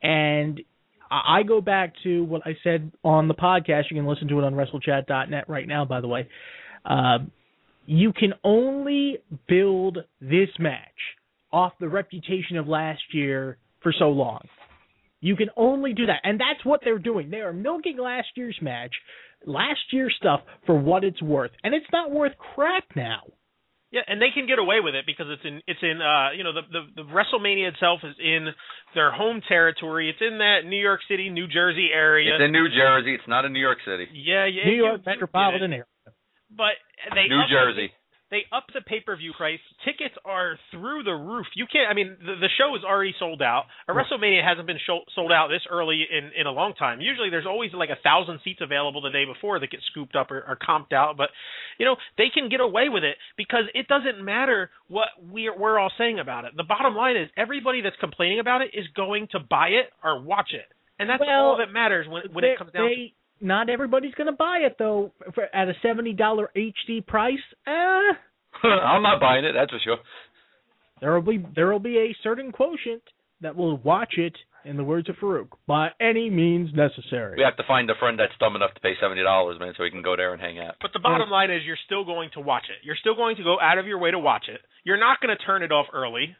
And 0.03 0.61
I 1.09 1.43
go 1.43 1.61
back 1.61 1.93
to 2.03 2.23
what 2.23 2.41
I 2.45 2.57
said 2.63 2.91
on 3.03 3.27
the 3.27 3.33
podcast. 3.33 3.83
You 3.89 3.97
can 3.97 4.07
listen 4.07 4.27
to 4.29 4.39
it 4.39 4.43
on 4.43 4.53
WrestleChat.net 4.53 5.45
right 5.47 5.67
now, 5.67 5.85
by 5.85 6.01
the 6.01 6.07
way. 6.07 6.27
Um, 6.85 7.31
you 7.85 8.13
can 8.13 8.33
only 8.43 9.19
build 9.47 9.99
this 10.19 10.49
match 10.59 10.81
off 11.51 11.73
the 11.79 11.87
reputation 11.87 12.57
of 12.57 12.67
last 12.67 13.01
year 13.13 13.57
for 13.81 13.93
so 13.97 14.09
long. 14.09 14.41
You 15.19 15.35
can 15.35 15.49
only 15.55 15.93
do 15.93 16.05
that. 16.05 16.19
And 16.23 16.39
that's 16.39 16.63
what 16.63 16.81
they're 16.83 16.99
doing. 16.99 17.29
They 17.29 17.37
are 17.37 17.53
milking 17.53 17.97
last 17.97 18.27
year's 18.35 18.57
match, 18.61 18.91
last 19.45 19.79
year's 19.91 20.15
stuff 20.19 20.41
for 20.65 20.77
what 20.77 21.03
it's 21.03 21.21
worth. 21.21 21.51
And 21.63 21.73
it's 21.73 21.85
not 21.91 22.11
worth 22.11 22.33
crap 22.53 22.83
now. 22.95 23.21
Yeah, 23.89 24.01
and 24.05 24.21
they 24.21 24.35
can 24.35 24.47
get 24.47 24.59
away 24.59 24.81
with 24.83 24.95
it 24.95 25.05
because 25.05 25.27
it's 25.29 25.43
in 25.45 25.61
it's 25.65 25.79
in 25.81 26.01
uh 26.01 26.35
you 26.35 26.43
know 26.43 26.51
the 26.51 26.61
the, 26.67 27.03
the 27.03 27.07
WrestleMania 27.07 27.71
itself 27.71 28.01
is 28.03 28.15
in 28.19 28.49
their 28.93 29.11
home 29.11 29.41
territory. 29.47 30.09
It's 30.09 30.19
in 30.19 30.39
that 30.39 30.67
New 30.67 30.79
York 30.79 30.99
City, 31.07 31.29
New 31.29 31.47
Jersey 31.47 31.89
area. 31.93 32.35
It's 32.35 32.43
in 32.43 32.51
New 32.51 32.67
Jersey. 32.67 33.15
It's 33.15 33.27
not 33.27 33.45
in 33.45 33.53
New 33.53 33.63
York 33.63 33.79
City. 33.85 34.07
yeah, 34.11 34.45
yeah, 34.45 34.65
New 34.65 34.75
York 34.75 34.99
you 34.99 35.05
get 35.05 35.11
it. 35.11 35.15
metropolitan 35.15 35.71
area. 35.71 35.85
But 36.51 36.75
they 37.15 37.27
New 37.31 37.39
up- 37.39 37.49
Jersey. 37.49 37.91
They 38.29 38.43
up 38.51 38.65
the 38.73 38.81
pay 38.81 38.99
per 38.99 39.15
view 39.15 39.31
price. 39.37 39.59
Tickets 39.85 40.15
are 40.25 40.59
through 40.71 41.03
the 41.03 41.13
roof. 41.13 41.47
You 41.55 41.65
can't. 41.71 41.89
I 41.89 41.93
mean, 41.93 42.17
the, 42.19 42.35
the 42.35 42.49
show 42.57 42.75
is 42.75 42.83
already 42.83 43.15
sold 43.17 43.41
out. 43.41 43.65
A 43.87 43.93
WrestleMania 43.93 44.43
hasn't 44.43 44.67
been 44.67 44.79
show, 44.85 44.99
sold 45.15 45.31
out 45.31 45.47
this 45.47 45.61
early 45.71 46.03
in 46.11 46.31
in 46.37 46.45
a 46.45 46.51
long 46.51 46.73
time. 46.73 46.99
Usually, 46.99 47.29
there's 47.29 47.45
always 47.45 47.71
like 47.73 47.87
a 47.89 47.95
thousand 48.03 48.39
seats 48.43 48.59
available 48.61 49.01
the 49.01 49.11
day 49.11 49.23
before 49.23 49.59
that 49.61 49.71
get 49.71 49.79
scooped 49.91 50.15
up 50.17 50.29
or, 50.29 50.39
or 50.43 50.57
comped 50.57 50.91
out. 50.91 51.15
But 51.15 51.29
you 51.79 51.85
know, 51.85 51.95
they 52.17 52.27
can 52.33 52.49
get 52.49 52.59
away 52.59 52.89
with 52.89 53.05
it 53.05 53.15
because 53.37 53.63
it 53.73 53.87
doesn't 53.87 54.23
matter 54.23 54.71
what 54.89 55.07
we're 55.31 55.57
we're 55.57 55.79
all 55.79 55.91
saying 55.97 56.19
about 56.19 56.43
it. 56.43 56.51
The 56.57 56.63
bottom 56.67 56.95
line 56.95 57.15
is 57.15 57.29
everybody 57.37 57.79
that's 57.81 57.95
complaining 58.01 58.39
about 58.41 58.61
it 58.61 58.71
is 58.73 58.85
going 58.93 59.29
to 59.31 59.39
buy 59.39 59.69
it 59.69 59.87
or 60.03 60.21
watch 60.21 60.51
it, 60.53 60.67
and 60.99 61.09
that's 61.09 61.21
Well, 61.21 61.55
all 61.55 61.57
that 61.59 61.71
matters 61.71 62.07
when 62.09 62.23
when 62.33 62.41
they, 62.43 62.49
it 62.51 62.57
comes 62.57 62.73
down. 62.73 62.89
to 62.89 62.95
they, 62.95 63.13
not 63.41 63.69
everybody's 63.69 64.13
going 64.15 64.27
to 64.27 64.35
buy 64.35 64.59
it 64.61 64.75
though 64.79 65.11
for, 65.33 65.43
at 65.53 65.67
a 65.69 65.73
seventy 65.81 66.13
dollar 66.13 66.49
HD 66.55 67.05
price. 67.05 67.39
Uh, 67.65 68.13
I'm 68.67 69.03
not 69.03 69.19
buying 69.19 69.45
it. 69.45 69.53
That's 69.53 69.71
for 69.71 69.79
sure. 69.83 69.97
there 71.01 71.13
will 71.13 71.21
be 71.21 71.45
there 71.55 71.71
will 71.71 71.79
be 71.79 71.97
a 71.97 72.15
certain 72.23 72.51
quotient 72.51 73.03
that 73.41 73.55
will 73.55 73.77
watch 73.77 74.15
it. 74.17 74.33
In 74.65 74.75
the 74.75 74.83
words 74.83 75.07
of 75.07 75.15
Farooq, 75.15 75.47
by 75.65 75.89
any 76.01 76.29
means 76.29 76.71
necessary. 76.75 77.37
We 77.37 77.43
have 77.43 77.55
to 77.55 77.63
find 77.65 77.89
a 77.89 77.93
friend 78.01 78.19
that's 78.19 78.33
dumb 78.37 78.57
enough 78.57 78.73
to 78.73 78.81
pay 78.81 78.95
seventy 78.99 79.23
dollars, 79.23 79.57
man, 79.61 79.71
so 79.77 79.83
we 79.83 79.91
can 79.91 80.01
go 80.01 80.17
there 80.17 80.33
and 80.33 80.41
hang 80.41 80.59
out. 80.59 80.75
But 80.81 80.91
the 80.91 80.99
bottom 80.99 81.29
line 81.29 81.51
is 81.51 81.61
you're 81.65 81.79
still 81.85 82.03
going 82.03 82.31
to 82.33 82.41
watch 82.41 82.65
it. 82.67 82.83
You're 82.85 82.97
still 82.99 83.15
going 83.15 83.37
to 83.37 83.43
go 83.43 83.55
out 83.61 83.77
of 83.77 83.87
your 83.87 83.97
way 83.97 84.11
to 84.11 84.19
watch 84.19 84.45
it. 84.49 84.59
You're 84.83 84.99
not 84.99 85.21
going 85.21 85.33
to 85.37 85.41
turn 85.45 85.63
it 85.63 85.71
off 85.71 85.85
early. 85.93 86.35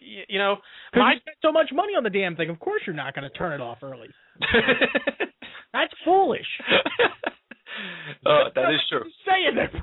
You, 0.00 0.22
you 0.30 0.38
know, 0.40 0.56
Because 0.90 0.98
my 0.98 1.12
you 1.12 1.20
spent 1.20 1.36
so 1.42 1.52
much 1.52 1.68
money 1.72 1.92
on 1.96 2.02
the 2.02 2.10
damn 2.10 2.34
thing. 2.34 2.50
Of 2.50 2.58
course, 2.58 2.82
you're 2.88 2.96
not 2.96 3.14
going 3.14 3.30
to 3.30 3.38
turn 3.38 3.52
it 3.52 3.60
off 3.62 3.78
early. 3.84 4.08
That's 5.74 5.90
foolish. 6.06 6.46
oh, 8.26 8.46
that 8.54 8.70
is 8.70 8.80
true. 8.86 9.02
Saying 9.26 9.58
that. 9.58 9.74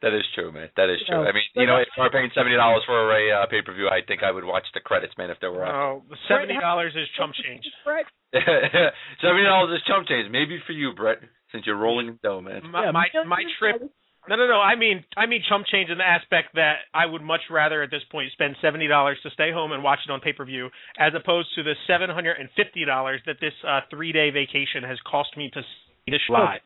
That 0.00 0.16
is 0.16 0.24
true, 0.34 0.50
man. 0.50 0.72
That 0.80 0.88
is 0.88 0.98
true. 1.06 1.20
No. 1.20 1.28
I 1.28 1.32
mean, 1.36 1.44
you 1.54 1.68
know, 1.68 1.76
if 1.76 1.92
I'm 2.00 2.10
paying 2.10 2.32
seventy 2.34 2.56
dollars 2.56 2.82
for 2.88 2.96
a 2.96 3.22
uh, 3.30 3.46
pay 3.46 3.60
per 3.60 3.70
view, 3.76 3.86
I 3.86 4.00
think 4.02 4.24
I 4.24 4.32
would 4.32 4.48
watch 4.48 4.64
the 4.74 4.80
credits, 4.80 5.12
man, 5.16 5.30
if 5.30 5.38
there 5.38 5.52
were 5.52 5.64
out. 5.64 6.02
oh, 6.02 6.16
seventy 6.26 6.58
dollars 6.58 6.96
is 6.96 7.06
chump 7.20 7.34
change. 7.36 7.62
Right. 7.86 8.08
seventy 9.20 9.44
dollars 9.44 9.76
is 9.76 9.84
chump 9.86 10.08
change. 10.08 10.32
Maybe 10.32 10.58
for 10.66 10.72
you, 10.72 10.92
Brett, 10.96 11.18
since 11.52 11.66
you're 11.66 11.76
rolling 11.76 12.08
in 12.08 12.18
dough, 12.22 12.40
man. 12.40 12.62
My 12.72 12.86
Yeah, 12.86 12.90
my, 12.90 13.06
millions 13.12 13.28
my 13.28 13.42
trip. 13.60 13.92
Dollars. 14.36 14.48
No, 14.48 14.54
no, 14.54 14.58
no. 14.58 14.60
I 14.60 14.76
mean, 14.76 15.04
I 15.16 15.26
mean 15.26 15.42
chump 15.48 15.66
change 15.70 15.90
in 15.90 15.98
the 15.98 16.04
aspect 16.04 16.54
that 16.54 16.88
I 16.94 17.06
would 17.06 17.22
much 17.22 17.42
rather 17.50 17.82
at 17.82 17.90
this 17.90 18.02
point 18.10 18.32
spend 18.32 18.56
seventy 18.62 18.88
dollars 18.88 19.18
to 19.22 19.30
stay 19.30 19.52
home 19.52 19.72
and 19.72 19.82
watch 19.82 20.00
it 20.06 20.10
on 20.10 20.20
pay 20.20 20.32
per 20.32 20.44
view, 20.44 20.68
as 20.98 21.12
opposed 21.14 21.48
to 21.56 21.62
the 21.62 21.74
seven 21.86 22.10
hundred 22.10 22.38
and 22.38 22.48
fifty 22.56 22.84
dollars 22.84 23.20
that 23.26 23.36
this 23.40 23.54
uh, 23.66 23.80
three 23.90 24.12
day 24.12 24.30
vacation 24.30 24.82
has 24.86 24.98
cost 25.08 25.30
me 25.36 25.50
to 25.54 25.60
see 25.62 26.10
this 26.10 26.20
live. 26.28 26.60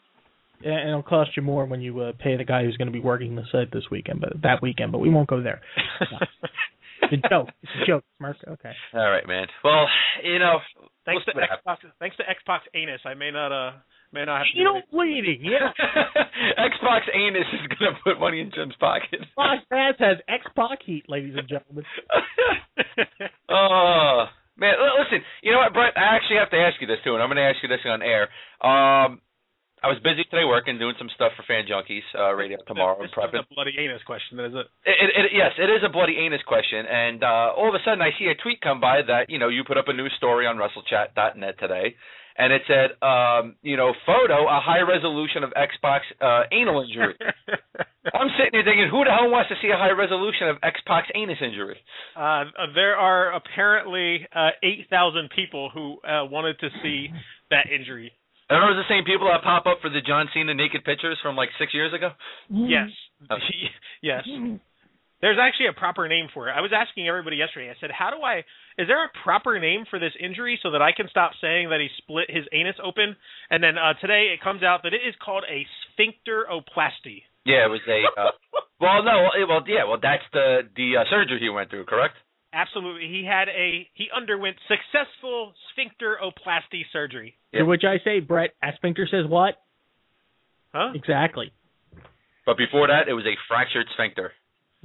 And 0.64 0.88
it'll 0.88 1.02
cost 1.02 1.30
you 1.36 1.42
more 1.42 1.66
when 1.66 1.82
you 1.82 2.00
uh, 2.00 2.12
pay 2.18 2.36
the 2.36 2.44
guy 2.44 2.64
who's 2.64 2.78
going 2.78 2.86
to 2.86 2.92
be 2.92 3.00
working 3.00 3.36
the 3.36 3.44
site 3.52 3.70
this 3.72 3.84
weekend, 3.90 4.22
but 4.22 4.40
that 4.42 4.62
weekend. 4.62 4.90
But 4.90 5.00
we 5.00 5.10
won't 5.10 5.28
go 5.28 5.42
there. 5.42 5.60
It's 7.02 7.24
a 7.24 7.28
joke. 7.28 7.48
It's 7.62 7.72
a 7.82 7.86
joke, 7.86 8.04
Mark. 8.18 8.36
Okay. 8.48 8.72
All 8.94 9.10
right, 9.10 9.26
man. 9.28 9.46
Well, 9.62 9.86
you 10.24 10.38
know, 10.38 10.58
Thanks 11.04 11.22
we'll 11.26 11.34
to 11.34 11.38
see 11.38 11.40
what 11.40 11.50
happens. 11.62 11.86
Xbox, 11.86 11.98
thanks 12.00 12.16
to 12.16 12.28
X 12.28 12.42
Pac's 12.46 12.66
anus, 12.74 13.00
I 13.04 13.14
may 13.14 13.30
not 13.30 13.52
uh 13.52 13.72
may 14.16 14.24
not 14.24 14.40
have 14.40 14.48
to. 14.48 14.56
do 14.56 14.64
Anal 14.64 14.82
bleeding. 14.88 15.44
Yeah. 15.44 15.68
X 16.64 16.72
Pac's 16.80 17.12
anus 17.12 17.44
is 17.52 17.68
gonna 17.76 18.00
put 18.00 18.16
money 18.18 18.40
in 18.40 18.50
Jim's 18.50 18.76
pocket. 18.80 19.20
Xbox 19.36 19.60
Pass 19.68 19.94
has 20.00 20.16
X 20.24 20.48
Pac 20.56 20.80
heat, 20.80 21.04
ladies 21.08 21.36
and 21.36 21.44
gentlemen. 21.44 21.84
oh 23.52 24.24
man, 24.56 24.74
listen. 24.96 25.20
You 25.44 25.52
know 25.52 25.60
what, 25.60 25.76
Brett? 25.76 25.92
I 25.96 26.16
actually 26.16 26.40
have 26.40 26.50
to 26.50 26.60
ask 26.60 26.80
you 26.80 26.88
this 26.88 27.04
too, 27.04 27.12
and 27.12 27.22
I'm 27.22 27.28
going 27.28 27.42
to 27.42 27.48
ask 27.48 27.60
you 27.60 27.68
this 27.68 27.84
on 27.84 28.00
air. 28.00 28.32
Um, 28.64 29.20
I 29.84 29.92
was 29.92 30.00
busy 30.00 30.24
today 30.24 30.48
working, 30.48 30.80
doing 30.80 30.96
some 30.98 31.12
stuff 31.14 31.36
for 31.36 31.44
Fan 31.44 31.68
Junkies 31.68 32.02
uh, 32.16 32.32
Radio 32.32 32.56
tomorrow. 32.66 32.96
This 32.96 33.12
and 33.12 33.28
prepping. 33.28 33.44
is 33.44 33.46
a 33.46 33.54
bloody 33.54 33.76
anus 33.78 34.00
question, 34.08 34.40
is 34.40 34.56
it? 34.56 34.66
It, 34.88 34.96
it, 34.98 35.10
it, 35.14 35.32
yes, 35.36 35.52
it 35.60 35.68
is 35.68 35.84
a 35.84 35.92
bloody 35.92 36.16
anus 36.16 36.40
question, 36.48 36.88
and 36.88 37.22
uh, 37.22 37.52
all 37.52 37.68
of 37.68 37.76
a 37.76 37.82
sudden 37.84 38.00
I 38.00 38.10
see 38.18 38.32
a 38.32 38.34
tweet 38.40 38.64
come 38.64 38.80
by 38.80 39.04
that 39.06 39.28
you 39.28 39.38
know 39.38 39.52
you 39.52 39.62
put 39.68 39.76
up 39.76 39.86
a 39.88 39.92
new 39.92 40.08
story 40.16 40.48
on 40.48 40.56
WrestleChat.net 40.56 41.60
today, 41.60 41.94
and 42.38 42.52
it 42.52 42.62
said, 42.68 42.96
um, 43.02 43.56
you 43.62 43.76
know, 43.76 43.92
photo 44.04 44.44
a 44.46 44.60
high 44.60 44.80
resolution 44.80 45.42
of 45.42 45.52
X 45.56 45.74
Pac's 45.82 46.06
uh, 46.20 46.42
anal 46.52 46.82
injury. 46.82 47.14
I'm 48.14 48.28
sitting 48.38 48.52
here 48.52 48.62
thinking, 48.64 48.88
who 48.90 49.04
the 49.04 49.10
hell 49.10 49.30
wants 49.30 49.48
to 49.48 49.56
see 49.60 49.68
a 49.68 49.76
high 49.76 49.90
resolution 49.90 50.48
of 50.48 50.56
X 50.62 50.80
Pac's 50.86 51.08
anus 51.14 51.38
injury? 51.42 51.76
Uh, 52.14 52.44
there 52.74 52.96
are 52.96 53.32
apparently 53.32 54.26
uh, 54.34 54.50
8,000 54.62 55.30
people 55.34 55.70
who 55.72 55.98
uh, 56.06 56.24
wanted 56.26 56.58
to 56.60 56.68
see 56.82 57.08
that 57.50 57.66
injury. 57.72 58.12
Are 58.48 58.60
those 58.62 58.78
the 58.78 58.94
same 58.94 59.04
people 59.04 59.26
that 59.26 59.42
pop 59.42 59.66
up 59.66 59.78
for 59.82 59.90
the 59.90 60.00
John 60.00 60.28
Cena 60.32 60.54
naked 60.54 60.84
pictures 60.84 61.18
from 61.20 61.34
like 61.34 61.48
six 61.58 61.74
years 61.74 61.92
ago? 61.92 62.10
Yes. 62.48 62.88
Okay. 63.24 63.42
yes. 64.02 64.22
There's 65.20 65.38
actually 65.40 65.72
a 65.72 65.72
proper 65.72 66.08
name 66.08 66.28
for 66.32 66.48
it. 66.48 66.52
I 66.52 66.60
was 66.60 66.72
asking 66.76 67.08
everybody 67.08 67.36
yesterday. 67.36 67.70
I 67.70 67.76
said, 67.80 67.90
"How 67.90 68.10
do 68.10 68.20
I? 68.20 68.44
Is 68.76 68.86
there 68.86 69.02
a 69.02 69.08
proper 69.24 69.58
name 69.58 69.84
for 69.88 69.98
this 69.98 70.12
injury 70.20 70.58
so 70.62 70.72
that 70.72 70.82
I 70.82 70.92
can 70.92 71.08
stop 71.08 71.32
saying 71.40 71.70
that 71.70 71.80
he 71.80 71.88
split 71.98 72.28
his 72.28 72.44
anus 72.52 72.76
open?" 72.82 73.16
And 73.48 73.62
then 73.62 73.78
uh, 73.78 73.94
today 74.00 74.34
it 74.34 74.44
comes 74.44 74.62
out 74.62 74.82
that 74.84 74.92
it 74.92 75.00
is 75.06 75.14
called 75.24 75.44
a 75.48 75.64
sphincteroplasty. 75.96 77.24
Yeah, 77.46 77.64
it 77.64 77.72
was 77.72 77.80
a. 77.88 78.04
Uh, 78.20 78.30
well, 78.80 79.02
no, 79.02 79.30
well, 79.48 79.64
yeah, 79.66 79.88
well, 79.88 79.98
that's 80.00 80.26
the 80.32 80.68
the 80.76 81.00
uh, 81.00 81.04
surgery 81.08 81.40
he 81.40 81.48
went 81.48 81.70
through, 81.70 81.86
correct? 81.86 82.14
Absolutely, 82.52 83.08
he 83.08 83.24
had 83.24 83.48
a 83.48 83.88
he 83.94 84.08
underwent 84.14 84.56
successful 84.68 85.54
sphincteroplasty 85.72 86.84
surgery. 86.92 87.36
Yeah. 87.52 87.60
To 87.60 87.66
which 87.66 87.84
I 87.84 88.04
say, 88.04 88.20
Brett, 88.20 88.50
Asphincter 88.62 89.08
says 89.08 89.24
what? 89.28 89.56
Huh? 90.74 90.92
Exactly. 90.94 91.52
But 92.44 92.58
before 92.58 92.86
that, 92.88 93.08
it 93.08 93.14
was 93.14 93.24
a 93.24 93.34
fractured 93.48 93.86
sphincter. 93.94 94.32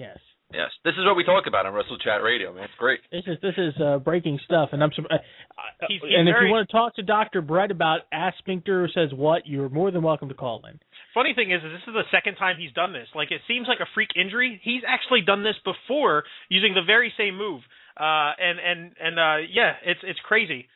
Yes. 0.01 0.17
Yes, 0.51 0.67
this 0.83 0.91
is 0.99 1.05
what 1.05 1.15
we 1.15 1.23
talk 1.23 1.45
about 1.47 1.65
on 1.65 1.71
Wrestle 1.73 1.97
Chat 1.99 2.21
Radio, 2.23 2.51
man. 2.51 2.65
It's 2.65 2.73
great. 2.77 2.99
This 3.09 3.23
is 3.25 3.37
this 3.41 3.53
is 3.55 3.71
uh, 3.79 3.99
breaking 3.99 4.37
stuff, 4.43 4.69
and 4.73 4.83
I'm. 4.83 4.91
sur- 4.91 5.07
Uh, 5.09 5.15
uh, 5.15 5.87
He's- 5.87 6.01
he's 6.03 6.11
and 6.17 6.27
if 6.27 6.35
you 6.43 6.49
want 6.51 6.67
to 6.67 6.71
talk 6.73 6.95
to 6.95 7.03
Doctor 7.03 7.39
Brett 7.41 7.71
about 7.71 8.01
Asphincter 8.11 8.91
says 8.93 9.13
what, 9.13 9.47
you're 9.47 9.69
more 9.69 9.91
than 9.91 10.01
welcome 10.03 10.27
to 10.27 10.35
call 10.35 10.59
in. 10.67 10.77
Funny 11.13 11.33
thing 11.33 11.51
is, 11.51 11.63
is 11.63 11.71
this 11.71 11.87
is 11.87 11.93
the 11.93 12.03
second 12.11 12.35
time 12.35 12.57
he's 12.59 12.73
done 12.73 12.91
this. 12.91 13.07
Like 13.15 13.31
it 13.31 13.39
seems 13.47 13.67
like 13.69 13.79
a 13.79 13.87
freak 13.93 14.09
injury. 14.17 14.59
He's 14.61 14.81
actually 14.85 15.21
done 15.21 15.41
this 15.43 15.55
before 15.63 16.23
using 16.49 16.73
the 16.73 16.83
very 16.83 17.13
same 17.15 17.37
move. 17.37 17.61
Uh, 17.95 18.31
and 18.35 18.59
and 18.59 18.79
and 18.99 19.19
uh, 19.19 19.37
yeah, 19.49 19.75
it's 19.85 20.01
it's 20.03 20.19
crazy. 20.27 20.67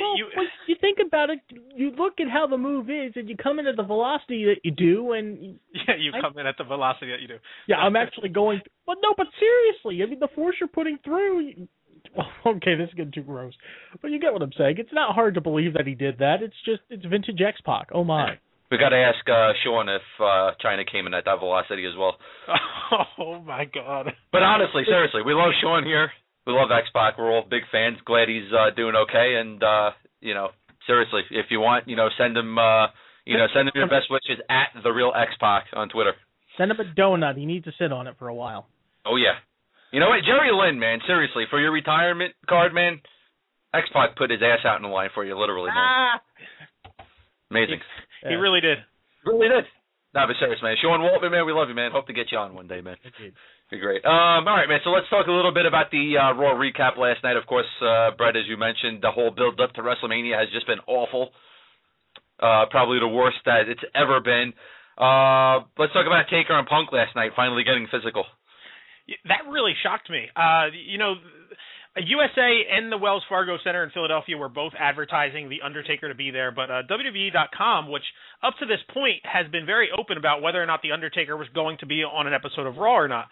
Well, 0.00 0.16
you, 0.16 0.26
when 0.36 0.46
you 0.66 0.76
think 0.80 0.98
about 1.06 1.30
it, 1.30 1.40
you 1.76 1.90
look 1.90 2.14
at 2.20 2.28
how 2.28 2.46
the 2.46 2.56
move 2.56 2.88
is, 2.88 3.12
and 3.16 3.28
you 3.28 3.36
come 3.36 3.58
in 3.58 3.66
at 3.66 3.76
the 3.76 3.82
velocity 3.82 4.44
that 4.46 4.56
you 4.64 4.70
do, 4.70 5.12
and 5.12 5.58
yeah, 5.74 5.94
you 5.98 6.12
I- 6.14 6.20
come 6.20 6.38
in 6.38 6.46
at 6.46 6.56
the 6.58 6.64
velocity 6.64 7.10
that 7.10 7.20
you 7.20 7.28
do. 7.28 7.36
yeah, 7.66 7.76
I'm 7.76 7.96
actually 7.96 8.30
going. 8.30 8.60
But 8.86 8.96
no, 9.02 9.14
but 9.16 9.26
seriously, 9.38 10.02
I 10.02 10.06
mean, 10.06 10.18
the 10.20 10.28
force 10.34 10.56
you're 10.60 10.68
putting 10.68 10.98
through. 11.04 11.40
You, 11.40 11.68
okay, 12.46 12.74
this 12.74 12.88
is 12.88 12.94
getting 12.94 13.12
too 13.12 13.22
gross, 13.22 13.52
but 14.00 14.10
you 14.10 14.18
get 14.18 14.32
what 14.32 14.42
I'm 14.42 14.52
saying. 14.56 14.76
It's 14.78 14.92
not 14.92 15.14
hard 15.14 15.34
to 15.34 15.40
believe 15.40 15.74
that 15.74 15.86
he 15.86 15.94
did 15.94 16.18
that. 16.18 16.42
It's 16.42 16.56
just 16.64 16.80
it's 16.90 17.04
vintage 17.04 17.40
X 17.40 17.60
Pac. 17.64 17.88
Oh 17.92 18.04
my. 18.04 18.38
We 18.72 18.78
got 18.78 18.88
to 18.88 18.96
ask 18.96 19.20
uh, 19.28 19.52
Sean 19.62 19.86
if 19.90 20.00
uh, 20.18 20.52
Chyna 20.64 20.90
came 20.90 21.06
in 21.06 21.12
at 21.12 21.26
that 21.26 21.40
velocity 21.40 21.84
as 21.84 21.92
well. 21.94 22.16
Oh 23.18 23.38
my 23.44 23.66
god. 23.66 24.14
But 24.32 24.42
honestly, 24.42 24.84
seriously, 24.86 25.20
we 25.20 25.34
love 25.34 25.52
Sean 25.60 25.84
here. 25.84 26.10
We 26.46 26.52
love 26.52 26.70
X 26.70 26.88
Pac. 26.92 27.18
We're 27.18 27.30
all 27.30 27.44
big 27.48 27.62
fans. 27.70 27.98
Glad 28.04 28.28
he's 28.28 28.50
uh, 28.52 28.74
doing 28.74 28.94
okay. 28.96 29.36
And 29.40 29.62
uh, 29.62 29.90
you 30.20 30.34
know, 30.34 30.48
seriously, 30.86 31.22
if 31.30 31.46
you 31.50 31.60
want, 31.60 31.88
you 31.88 31.96
know, 31.96 32.08
send 32.18 32.36
him, 32.36 32.58
uh, 32.58 32.86
You 33.24 33.38
know, 33.38 33.46
send 33.54 33.68
him 33.68 33.72
your 33.76 33.86
best 33.88 34.10
wishes 34.10 34.42
at 34.50 34.74
the 34.82 34.90
real 34.90 35.12
X 35.14 35.30
Pac 35.38 35.66
on 35.74 35.88
Twitter. 35.88 36.14
Send 36.58 36.70
him 36.70 36.78
a 36.80 37.00
donut. 37.00 37.36
He 37.38 37.46
needs 37.46 37.64
to 37.66 37.72
sit 37.78 37.92
on 37.92 38.06
it 38.06 38.16
for 38.18 38.28
a 38.28 38.34
while. 38.34 38.66
Oh 39.06 39.16
yeah. 39.16 39.38
You 39.92 40.00
know 40.00 40.08
what, 40.08 40.24
Jerry 40.24 40.50
Lynn, 40.50 40.80
man, 40.80 41.00
seriously, 41.06 41.44
for 41.50 41.60
your 41.60 41.70
retirement 41.70 42.32
card, 42.48 42.72
man, 42.72 43.00
X 43.74 43.88
Pac 43.92 44.16
put 44.16 44.30
his 44.30 44.40
ass 44.42 44.64
out 44.64 44.76
in 44.76 44.82
the 44.82 44.88
line 44.88 45.10
for 45.14 45.22
you, 45.24 45.38
literally, 45.38 45.68
man. 45.68 45.76
Ah, 45.76 46.20
Amazing. 47.50 47.80
he, 48.22 48.30
he 48.30 48.34
really 48.36 48.60
did. 48.60 48.78
Really 49.26 49.48
did. 49.48 49.64
Nah, 50.14 50.26
but 50.26 50.36
serious, 50.40 50.60
man. 50.62 50.76
Sean 50.80 51.00
Waltman, 51.00 51.30
man, 51.30 51.46
we 51.46 51.52
love 51.52 51.68
you, 51.68 51.74
man. 51.74 51.90
Hope 51.92 52.06
to 52.06 52.12
get 52.12 52.32
you 52.32 52.38
on 52.38 52.54
one 52.54 52.66
day, 52.68 52.80
man. 52.80 52.96
Indeed. 53.04 53.34
Be 53.72 53.80
great. 53.80 54.04
Um, 54.04 54.44
all 54.44 54.52
right, 54.52 54.68
man. 54.68 54.80
So 54.84 54.90
let's 54.90 55.08
talk 55.08 55.28
a 55.28 55.32
little 55.32 55.54
bit 55.54 55.64
about 55.64 55.90
the 55.90 56.20
uh, 56.20 56.36
Raw 56.36 56.60
recap 56.60 57.00
last 57.00 57.24
night. 57.24 57.40
Of 57.40 57.46
course, 57.46 57.64
uh, 57.80 58.10
Brett, 58.18 58.36
as 58.36 58.44
you 58.46 58.58
mentioned, 58.58 59.00
the 59.00 59.10
whole 59.10 59.30
build 59.30 59.58
up 59.64 59.72
to 59.72 59.80
WrestleMania 59.80 60.38
has 60.38 60.52
just 60.52 60.66
been 60.66 60.84
awful. 60.86 61.32
Uh, 62.36 62.68
probably 62.68 63.00
the 63.00 63.08
worst 63.08 63.38
that 63.46 63.72
it's 63.72 63.80
ever 63.96 64.20
been. 64.20 64.52
Uh, 65.00 65.64
let's 65.80 65.88
talk 65.96 66.04
about 66.04 66.28
Taker 66.28 66.52
and 66.52 66.68
Punk 66.68 66.92
last 66.92 67.16
night, 67.16 67.32
finally 67.34 67.64
getting 67.64 67.88
physical. 67.88 68.28
That 69.24 69.48
really 69.48 69.72
shocked 69.82 70.10
me. 70.10 70.28
Uh, 70.36 70.68
you 70.76 70.98
know, 70.98 71.14
USA 71.96 72.52
and 72.76 72.92
the 72.92 72.98
Wells 72.98 73.24
Fargo 73.26 73.56
Center 73.64 73.84
in 73.84 73.90
Philadelphia 73.90 74.36
were 74.36 74.50
both 74.50 74.74
advertising 74.78 75.48
the 75.48 75.64
Undertaker 75.64 76.08
to 76.08 76.14
be 76.14 76.30
there, 76.30 76.52
but 76.52 76.70
uh, 76.70 76.82
WWE.com, 76.92 77.90
which 77.90 78.04
up 78.42 78.52
to 78.60 78.66
this 78.66 78.84
point 78.92 79.24
has 79.24 79.50
been 79.50 79.64
very 79.64 79.88
open 79.98 80.18
about 80.18 80.42
whether 80.42 80.62
or 80.62 80.66
not 80.66 80.82
the 80.82 80.92
Undertaker 80.92 81.38
was 81.38 81.48
going 81.54 81.78
to 81.80 81.86
be 81.86 82.04
on 82.04 82.26
an 82.26 82.34
episode 82.34 82.66
of 82.66 82.76
Raw 82.76 83.00
or 83.00 83.08
not. 83.08 83.28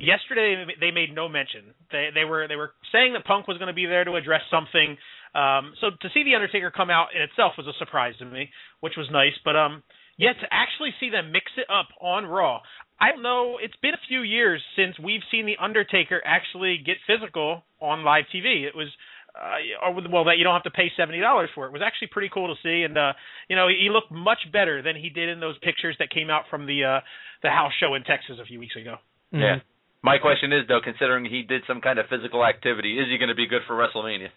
Yesterday 0.00 0.64
they 0.80 0.90
made 0.90 1.14
no 1.14 1.28
mention. 1.28 1.74
They 1.92 2.08
they 2.14 2.24
were 2.24 2.48
they 2.48 2.56
were 2.56 2.72
saying 2.92 3.12
that 3.12 3.24
Punk 3.24 3.46
was 3.46 3.58
going 3.58 3.68
to 3.68 3.76
be 3.76 3.86
there 3.86 4.04
to 4.04 4.16
address 4.16 4.42
something. 4.50 4.96
Um, 5.34 5.74
so 5.80 5.90
to 5.90 6.08
see 6.14 6.24
the 6.24 6.34
Undertaker 6.34 6.70
come 6.70 6.90
out 6.90 7.08
in 7.14 7.20
itself 7.22 7.54
was 7.58 7.66
a 7.66 7.76
surprise 7.78 8.14
to 8.18 8.24
me, 8.24 8.48
which 8.80 8.94
was 8.96 9.06
nice. 9.12 9.36
But 9.44 9.56
um, 9.56 9.82
yeah, 10.16 10.32
to 10.32 10.46
actually 10.50 10.90
see 10.98 11.10
them 11.10 11.30
mix 11.30 11.52
it 11.56 11.66
up 11.70 11.88
on 12.00 12.24
Raw, 12.24 12.60
I 12.98 13.12
don't 13.12 13.22
know. 13.22 13.58
It's 13.60 13.76
been 13.82 13.92
a 13.92 14.08
few 14.08 14.22
years 14.22 14.62
since 14.74 14.98
we've 14.98 15.20
seen 15.30 15.44
the 15.44 15.60
Undertaker 15.62 16.22
actually 16.24 16.78
get 16.84 16.96
physical 17.06 17.62
on 17.80 18.04
live 18.04 18.24
TV. 18.34 18.64
It 18.64 18.74
was, 18.74 18.88
uh, 19.36 19.92
well, 20.10 20.24
that 20.24 20.38
you 20.38 20.44
don't 20.44 20.54
have 20.54 20.64
to 20.64 20.70
pay 20.70 20.90
seventy 20.96 21.20
dollars 21.20 21.50
for 21.54 21.66
it. 21.66 21.68
it. 21.68 21.72
Was 21.74 21.82
actually 21.84 22.08
pretty 22.08 22.30
cool 22.32 22.48
to 22.48 22.60
see, 22.62 22.84
and 22.84 22.96
uh, 22.96 23.12
you 23.48 23.56
know, 23.56 23.68
he 23.68 23.90
looked 23.92 24.10
much 24.10 24.40
better 24.50 24.80
than 24.80 24.96
he 24.96 25.10
did 25.10 25.28
in 25.28 25.40
those 25.40 25.58
pictures 25.58 25.96
that 25.98 26.08
came 26.08 26.30
out 26.30 26.44
from 26.48 26.64
the 26.64 26.84
uh, 26.84 27.00
the 27.42 27.50
house 27.50 27.72
show 27.78 27.94
in 27.94 28.02
Texas 28.02 28.38
a 28.40 28.46
few 28.46 28.58
weeks 28.58 28.76
ago. 28.80 28.96
Mm-hmm. 29.36 29.42
Yeah. 29.42 29.56
My 30.02 30.18
question 30.18 30.52
is 30.52 30.62
though, 30.68 30.80
considering 30.82 31.24
he 31.24 31.42
did 31.42 31.62
some 31.66 31.80
kind 31.80 31.98
of 31.98 32.06
physical 32.08 32.44
activity, 32.44 32.98
is 32.98 33.06
he 33.10 33.18
going 33.18 33.28
to 33.28 33.34
be 33.34 33.46
good 33.46 33.62
for 33.66 33.74
WrestleMania? 33.74 34.28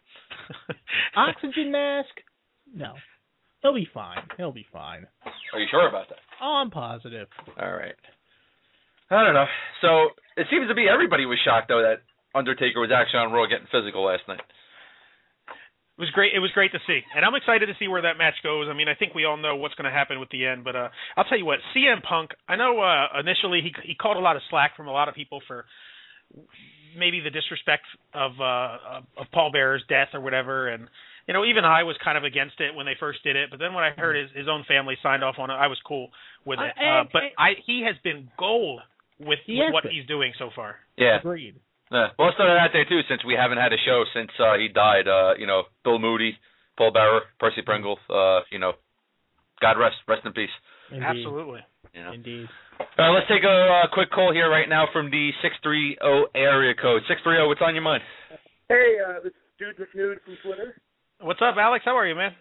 Oxygen 1.16 1.72
mask? 1.72 2.10
No. 2.74 2.94
He'll 3.62 3.76
be 3.76 3.88
fine. 3.94 4.24
He'll 4.38 4.54
be 4.54 4.66
fine. 4.72 5.06
Are 5.54 5.60
you 5.60 5.68
sure 5.70 5.88
about 5.88 6.10
that? 6.10 6.20
Oh, 6.42 6.62
I'm 6.64 6.72
positive. 6.72 7.28
All 7.60 7.74
right. 7.74 7.96
I 9.12 9.24
don't 9.24 9.34
know. 9.34 9.46
So 9.82 10.10
it 10.38 10.48
seems 10.50 10.68
to 10.70 10.76
be 10.76 10.88
everybody 10.88 11.26
was 11.26 11.40
shocked 11.44 11.68
though 11.68 11.82
that 11.82 12.02
Undertaker 12.38 12.80
was 12.80 12.92
actually 12.94 13.20
on 13.20 13.32
Raw 13.34 13.48
getting 13.48 13.68
physical 13.72 14.06
last 14.06 14.22
night. 14.28 14.42
It 16.00 16.08
was 16.08 16.12
great. 16.12 16.32
It 16.34 16.40
was 16.40 16.52
great 16.52 16.72
to 16.72 16.80
see, 16.88 17.02
and 17.14 17.26
I'm 17.26 17.36
excited 17.36 17.66
to 17.66 17.74
see 17.78 17.90
where 17.90 18.04
that 18.04 18.18
match 18.18 18.36
goes. 18.42 18.68
I 18.72 18.74
mean, 18.74 18.88
I 18.88 18.96
think 18.96 19.14
we 19.14 19.26
all 19.26 19.36
know 19.36 19.58
what's 19.58 19.76
going 19.76 19.84
to 19.84 19.92
happen 19.92 20.18
with 20.22 20.30
the 20.30 20.46
end, 20.46 20.64
but 20.64 20.74
uh, 20.74 20.88
I'll 21.18 21.26
tell 21.26 21.38
you 21.38 21.44
what, 21.44 21.60
CM 21.76 22.02
Punk. 22.02 22.32
I 22.48 22.56
know 22.56 22.80
uh, 22.80 23.20
initially 23.20 23.60
he 23.62 23.76
he 23.84 23.96
caught 23.96 24.16
a 24.16 24.22
lot 24.24 24.38
of 24.38 24.42
slack 24.50 24.78
from 24.78 24.88
a 24.88 24.92
lot 24.94 25.10
of 25.10 25.14
people 25.14 25.42
for 25.46 25.66
maybe 26.98 27.20
the 27.20 27.30
disrespect 27.30 27.84
of 28.14 28.32
uh, 28.40 29.02
of 29.20 29.28
Paul 29.34 29.52
Bearer's 29.52 29.84
death 29.90 30.10
or 30.14 30.22
whatever, 30.22 30.70
and 30.70 30.88
you 31.28 31.34
know 31.34 31.44
even 31.44 31.66
I 31.66 31.84
was 31.84 31.98
kind 32.02 32.18
of 32.18 32.24
against 32.24 32.62
it 32.62 32.74
when 32.76 32.86
they 32.86 32.96
first 32.98 33.22
did 33.24 33.36
it, 33.36 33.50
but 33.52 33.60
then 33.60 33.74
when 33.74 33.84
I 33.84 33.92
heard 33.92 34.16
his 34.16 34.30
his 34.34 34.48
own 34.48 34.64
family 34.68 34.96
signed 35.04 35.24
off 35.24 35.36
on 35.38 35.50
it, 35.50 35.56
I 35.60 35.68
was 35.68 35.78
cool 35.86 36.12
with 36.46 36.60
it. 36.60 36.72
Uh, 36.80 37.02
uh, 37.02 37.04
but 37.12 37.24
I 37.38 37.60
he 37.66 37.84
has 37.86 37.96
been 38.04 38.30
gold 38.40 38.80
with, 39.20 39.40
He 39.46 39.56
with 39.56 39.66
has 39.66 39.74
what 39.74 39.84
been. 39.84 39.92
he's 39.92 40.08
doing 40.08 40.32
so 40.40 40.50
far. 40.56 40.78
Yeah. 40.98 41.20
Agreed. 41.20 41.56
Yeah. 41.92 42.14
Well, 42.18 42.30
let's 42.30 42.38
throw 42.38 42.46
that 42.46 42.62
out 42.62 42.70
there 42.74 42.86
too, 42.86 43.02
since 43.10 43.26
we 43.26 43.34
haven't 43.34 43.58
had 43.58 43.74
a 43.74 43.82
show 43.86 44.06
since 44.14 44.30
uh, 44.38 44.58
he 44.58 44.70
died. 44.70 45.08
Uh, 45.10 45.34
you 45.38 45.48
know, 45.48 45.64
Bill 45.84 45.98
Moody, 45.98 46.38
Paul 46.78 46.94
Bearer, 46.94 47.22
Percy 47.40 47.62
Pringle. 47.66 47.98
Uh, 48.10 48.42
you 48.52 48.60
know, 48.60 48.74
God 49.62 49.78
rest, 49.82 49.98
rest 50.08 50.26
in 50.26 50.34
peace. 50.34 50.54
Indeed. 50.92 51.06
Absolutely. 51.06 51.62
You 51.94 52.04
know. 52.04 52.14
Indeed. 52.14 52.48
All 52.80 52.86
right, 52.98 53.14
let's 53.16 53.28
take 53.28 53.44
a 53.44 53.84
uh, 53.84 53.94
quick 53.94 54.12
call 54.12 54.32
here 54.32 54.50
right 54.50 54.70
now 54.70 54.88
from 54.94 55.12
the 55.12 55.32
six 55.42 55.56
three 55.62 55.98
zero 56.00 56.28
area 56.36 56.74
code. 56.80 57.02
Six 57.08 57.20
three 57.24 57.36
zero. 57.36 57.48
What's 57.48 57.62
on 57.62 57.76
your 57.76 57.84
mind? 57.84 58.04
Hey, 58.70 58.98
uh, 59.02 59.20
this 59.24 59.34
is 59.34 59.50
Dude 59.58 59.76
McNude 59.76 60.22
from 60.24 60.38
Twitter. 60.46 60.82
What's 61.22 61.42
up, 61.42 61.56
Alex? 61.60 61.84
How 61.84 61.98
are 61.98 62.08
you, 62.08 62.16
man? 62.16 62.32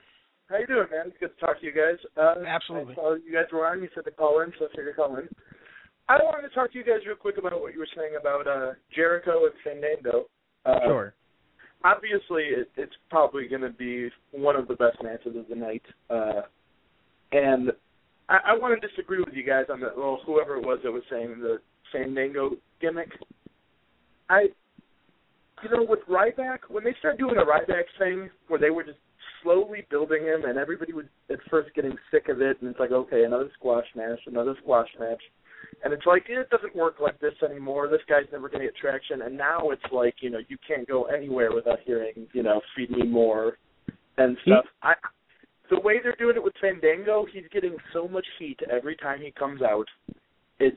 How 0.49 0.59
you 0.59 0.67
doing, 0.67 0.87
man? 0.93 1.09
It's 1.09 1.17
good 1.19 1.33
to 1.35 1.41
talk 1.45 1.61
to 1.61 1.67
you 1.67 1.73
guys. 1.73 1.99
Uh, 2.17 2.45
Absolutely. 2.47 2.93
I 2.93 2.97
saw 2.97 3.15
you 3.15 3.33
guys 3.33 3.51
were 3.53 3.67
on. 3.67 3.83
You 3.83 3.89
said 3.95 4.05
to 4.05 4.11
call 4.13 4.41
in, 4.43 4.53
so 4.59 4.67
I 4.67 4.69
figured 4.77 4.97
call 4.97 5.17
in. 5.17 5.29
I 6.09 6.17
wanted 6.23 6.49
to 6.49 6.55
talk 6.55 6.73
to 6.73 6.79
you 6.79 6.85
guys 6.85 7.07
real 7.07 7.17
quick 7.17 7.37
about 7.37 7.61
what 7.61 7.75
you 7.75 7.81
were 7.81 7.89
saying 7.95 8.13
about 8.19 8.47
uh, 8.47 8.73
Jericho 8.95 9.45
and 9.45 9.55
Fandango. 9.63 10.27
Uh, 10.65 10.81
Sure. 10.87 11.15
Obviously, 11.85 12.45
it, 12.45 12.71
it's 12.77 12.95
probably 13.09 13.47
going 13.47 13.63
to 13.63 13.71
be 13.71 14.09
one 14.33 14.57
of 14.57 14.67
the 14.67 14.75
best 14.75 14.97
matches 15.03 15.37
of 15.37 15.47
the 15.49 15.55
night. 15.55 15.83
Uh, 16.11 16.43
and 17.31 17.71
I, 18.29 18.39
I 18.49 18.59
want 18.59 18.81
to 18.81 18.89
disagree 18.89 19.21
with 19.21 19.35
you 19.35 19.45
guys 19.45 19.67
on 19.71 19.81
the 19.81 19.93
well, 19.97 20.21
whoever 20.27 20.57
it 20.57 20.67
was 20.67 20.81
that 20.83 20.91
was 20.91 21.05
saying 21.11 21.39
the 21.41 21.59
Fandango 21.93 22.57
gimmick. 22.81 23.11
I, 24.29 24.47
you 25.63 25.71
know, 25.71 25.87
with 25.89 26.01
Ryback, 26.09 26.59
when 26.69 26.85
they 26.85 26.95
started 26.99 27.19
doing 27.19 27.37
a 27.37 27.45
Ryback 27.45 27.85
thing 27.99 28.29
where 28.49 28.59
they 28.59 28.71
were 28.71 28.83
just 28.83 28.99
slowly 29.43 29.87
building 29.89 30.25
him, 30.25 30.45
and 30.47 30.59
everybody 30.59 30.93
was 30.93 31.07
at 31.31 31.39
first 31.49 31.75
getting 31.75 31.97
sick 32.11 32.29
of 32.29 32.41
it, 32.41 32.61
and 32.61 32.71
it's 32.71 32.81
like, 32.81 32.93
okay, 32.93 33.25
another 33.25 33.51
squash 33.55 33.87
match, 33.95 34.19
another 34.27 34.57
squash 34.63 34.89
match, 34.99 35.23
and 35.85 35.93
it's 35.93 36.07
like 36.07 36.25
it 36.29 36.51
doesn't 36.51 36.75
work 36.75 36.97
like 37.01 37.19
this 37.21 37.35
anymore. 37.49 37.89
This 37.89 38.01
guy's 38.09 38.27
never 38.33 38.49
going 38.49 38.61
to 38.61 38.67
get 38.67 38.77
traction, 38.77 39.23
and 39.23 39.37
now 39.37 39.71
it's 39.71 39.83
like, 39.93 40.15
you 40.21 40.31
know, 40.31 40.41
you 40.49 40.57
can't 40.67 40.87
go 40.89 41.05
anywhere 41.05 41.53
without 41.55 41.79
hearing, 41.85 42.27
you 42.33 42.43
know, 42.43 42.61
feed 42.77 42.91
me 42.91 43.05
more 43.05 43.59
and 44.17 44.37
stuff. 44.45 44.65
I, 44.83 44.95
the 45.71 45.81
way 45.81 45.95
they're 46.03 46.17
doing 46.19 46.37
it 46.37 46.43
with 46.43 46.55
Fandango, 46.61 47.27
he's 47.33 47.45
getting 47.53 47.77
so 47.93 48.09
much 48.09 48.27
heat 48.39 48.59
every 48.71 48.97
time 48.97 49.21
he 49.21 49.31
comes 49.31 49.63
out. 49.63 49.87
It's 50.59 50.77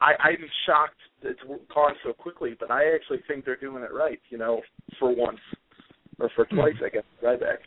I, 0.00 0.12
I'm 0.22 0.36
shocked 0.66 0.96
it's 1.22 1.40
gone 1.74 1.94
so 2.02 2.12
quickly, 2.12 2.56
but 2.58 2.70
I 2.70 2.94
actually 2.94 3.20
think 3.28 3.44
they're 3.44 3.56
doing 3.56 3.82
it 3.82 3.92
right, 3.92 4.20
you 4.30 4.38
know, 4.38 4.62
for 4.98 5.14
once 5.14 5.40
or 6.18 6.30
for 6.34 6.46
twice, 6.46 6.74
I 6.84 6.88
guess, 6.88 7.02
Ryback. 7.22 7.58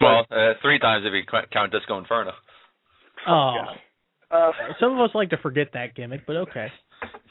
Well, 0.00 0.26
uh, 0.30 0.54
three 0.60 0.78
times 0.78 1.06
if 1.06 1.12
you 1.14 1.22
count 1.52 1.72
Disco 1.72 1.98
Inferno. 1.98 2.32
Oh. 3.26 3.54
Uh, 4.34 4.50
Some 4.80 4.98
of 4.98 5.00
us 5.00 5.14
like 5.14 5.30
to 5.30 5.38
forget 5.38 5.68
that 5.74 5.94
gimmick, 5.94 6.26
but 6.26 6.36
okay. 6.50 6.66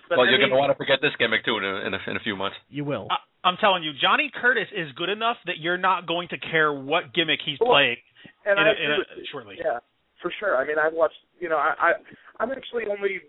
but 0.07 0.17
well, 0.17 0.27
you're 0.27 0.39
going 0.39 0.51
to 0.51 0.55
want 0.55 0.71
to 0.71 0.77
forget 0.77 0.99
this 1.01 1.11
gimmick 1.19 1.43
too 1.43 1.57
in 1.57 1.65
a, 1.65 1.75
in 1.87 1.93
a, 1.93 1.99
in 2.07 2.15
a 2.15 2.23
few 2.23 2.35
months. 2.35 2.55
You 2.69 2.85
will. 2.85 3.07
I, 3.11 3.19
I'm 3.47 3.57
telling 3.59 3.83
you, 3.83 3.91
Johnny 3.99 4.31
Curtis 4.31 4.71
is 4.71 4.87
good 4.95 5.09
enough 5.09 5.35
that 5.45 5.59
you're 5.59 5.77
not 5.77 6.07
going 6.07 6.29
to 6.29 6.37
care 6.39 6.71
what 6.71 7.13
gimmick 7.13 7.39
he's 7.43 7.59
Well, 7.59 7.71
playing 7.71 7.97
and 8.45 8.55
in 8.55 8.65
I 8.65 8.69
a, 8.69 8.73
in 8.73 8.91
a, 8.91 9.03
shortly. 9.31 9.55
Yeah, 9.59 9.79
for 10.21 10.31
sure. 10.39 10.55
I 10.55 10.65
mean, 10.65 10.77
I've 10.79 10.93
watched. 10.93 11.19
You 11.39 11.49
know, 11.49 11.57
I, 11.57 11.75
I 11.77 11.91
I'm 12.39 12.51
actually 12.51 12.83
only 12.89 13.19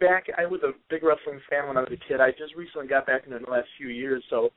back. 0.00 0.26
I 0.36 0.46
was 0.46 0.60
a 0.66 0.72
big 0.90 1.04
wrestling 1.04 1.38
fan 1.48 1.68
when 1.68 1.76
I 1.76 1.86
was 1.86 1.94
a 1.94 2.08
kid. 2.08 2.20
I 2.20 2.30
just 2.32 2.56
recently 2.56 2.88
got 2.88 3.06
back 3.06 3.22
into 3.24 3.36
it 3.36 3.40
in 3.40 3.44
the 3.46 3.54
last 3.54 3.68
few 3.78 3.88
years. 3.88 4.24
So 4.30 4.50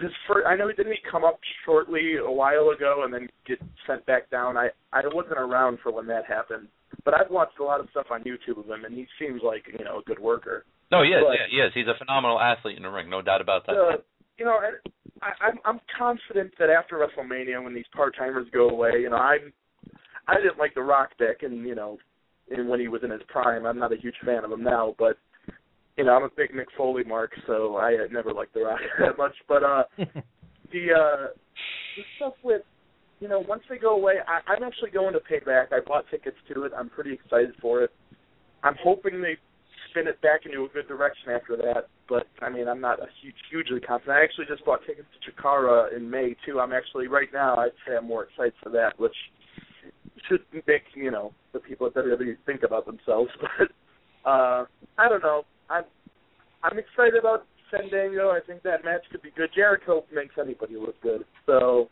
this 0.00 0.10
first, 0.26 0.46
I 0.46 0.56
know 0.56 0.68
he 0.68 0.74
didn't 0.74 0.92
he 0.92 0.98
come 1.10 1.24
up 1.24 1.40
shortly 1.64 2.16
a 2.16 2.30
while 2.30 2.70
ago 2.70 3.02
and 3.04 3.12
then 3.12 3.28
get 3.46 3.58
sent 3.86 4.04
back 4.06 4.30
down. 4.30 4.56
I 4.56 4.68
I 4.92 5.02
wasn't 5.12 5.38
around 5.38 5.78
for 5.82 5.92
when 5.92 6.06
that 6.06 6.24
happened, 6.26 6.68
but 7.04 7.14
I've 7.14 7.30
watched 7.30 7.58
a 7.58 7.64
lot 7.64 7.80
of 7.80 7.88
stuff 7.90 8.06
on 8.10 8.22
YouTube 8.22 8.58
of 8.58 8.66
him, 8.66 8.84
and 8.84 8.94
he 8.94 9.06
seems 9.18 9.42
like 9.42 9.64
you 9.76 9.84
know 9.84 9.98
a 9.98 10.02
good 10.02 10.18
worker. 10.18 10.64
No, 10.90 11.02
he 11.02 11.10
is. 11.10 11.22
But- 11.22 11.34
yeah, 11.34 11.46
he 11.50 11.56
is. 11.58 11.72
He's 11.74 11.88
a 11.88 11.98
phenomenal 11.98 12.40
athlete 12.40 12.76
in 12.76 12.82
the 12.82 12.90
ring, 12.90 13.10
no 13.10 13.22
doubt 13.22 13.40
about 13.40 13.66
that. 13.66 13.72
Uh, 13.72 13.96
you 14.38 14.44
know, 14.44 14.58
and 14.62 14.94
I, 15.20 15.46
I'm 15.46 15.58
I'm 15.64 15.80
confident 15.98 16.52
that 16.58 16.70
after 16.70 16.96
WrestleMania, 16.96 17.62
when 17.62 17.74
these 17.74 17.88
part 17.94 18.14
timers 18.16 18.46
go 18.52 18.68
away, 18.68 18.92
you 19.02 19.10
know, 19.10 19.16
I'm 19.16 19.52
I 20.28 20.36
didn't 20.36 20.58
like 20.58 20.74
The 20.74 20.82
Rock 20.82 21.10
back 21.18 21.42
in 21.42 21.64
you 21.64 21.74
know, 21.74 21.98
in 22.50 22.68
when 22.68 22.80
he 22.80 22.88
was 22.88 23.02
in 23.02 23.10
his 23.10 23.22
prime. 23.28 23.66
I'm 23.66 23.78
not 23.78 23.92
a 23.92 23.96
huge 23.96 24.14
fan 24.24 24.44
of 24.44 24.52
him 24.52 24.62
now, 24.62 24.94
but 24.98 25.18
you 25.98 26.04
know, 26.04 26.14
I'm 26.14 26.22
a 26.22 26.30
big 26.34 26.52
Mick 26.52 26.66
Foley 26.76 27.02
mark, 27.02 27.32
so 27.46 27.76
I 27.76 27.92
had 27.92 28.12
never 28.12 28.32
liked 28.32 28.54
The 28.54 28.60
Rock 28.60 28.78
that 29.00 29.18
much. 29.18 29.34
But 29.48 29.64
uh, 29.64 29.82
the 29.98 30.92
uh, 30.94 31.26
the 31.96 32.02
stuff 32.16 32.34
with 32.44 32.62
you 33.20 33.26
know, 33.26 33.40
once 33.40 33.62
they 33.68 33.78
go 33.78 33.96
away, 33.96 34.14
I, 34.28 34.52
I'm 34.52 34.62
actually 34.62 34.90
going 34.90 35.12
to 35.12 35.18
Payback. 35.18 35.72
I 35.72 35.80
bought 35.84 36.04
tickets 36.08 36.36
to 36.54 36.62
it. 36.62 36.72
I'm 36.76 36.88
pretty 36.88 37.12
excited 37.12 37.52
for 37.60 37.82
it. 37.82 37.90
I'm 38.62 38.76
hoping 38.80 39.20
they 39.20 39.36
spin 39.90 40.06
it 40.06 40.20
back 40.22 40.46
into 40.46 40.64
a 40.64 40.68
good 40.68 40.86
direction 40.86 41.32
after 41.32 41.56
that. 41.56 41.88
But 42.08 42.28
I 42.40 42.48
mean, 42.48 42.68
I'm 42.68 42.80
not 42.80 43.00
a 43.00 43.06
huge, 43.20 43.34
hugely 43.50 43.80
confident. 43.80 44.18
I 44.18 44.22
actually 44.22 44.46
just 44.46 44.64
bought 44.64 44.80
tickets 44.86 45.08
to 45.12 45.32
Chikara 45.32 45.96
in 45.96 46.08
May 46.08 46.36
too. 46.46 46.60
I'm 46.60 46.72
actually 46.72 47.08
right 47.08 47.28
now. 47.32 47.56
I'd 47.56 47.72
say 47.86 47.96
I'm 47.96 48.06
more 48.06 48.24
excited 48.24 48.54
for 48.62 48.70
that, 48.70 48.98
which 48.98 49.16
should 50.28 50.40
make 50.52 50.82
you 50.94 51.10
know 51.10 51.32
the 51.52 51.58
people 51.58 51.88
at 51.88 51.94
WWE 51.94 52.36
think 52.46 52.62
about 52.62 52.86
themselves. 52.86 53.30
But 54.24 54.30
uh, 54.30 54.66
I 54.98 55.08
don't 55.08 55.22
know. 55.22 55.44
I'm 55.70 55.84
I'm 56.62 56.78
excited 56.78 57.16
about 57.18 57.46
Fandango. 57.70 58.30
I 58.30 58.40
think 58.46 58.62
that 58.62 58.84
match 58.84 59.02
could 59.10 59.22
be 59.22 59.30
good. 59.36 59.50
Jericho 59.54 60.04
makes 60.12 60.34
anybody 60.40 60.74
look 60.76 61.00
good, 61.02 61.24
so 61.46 61.88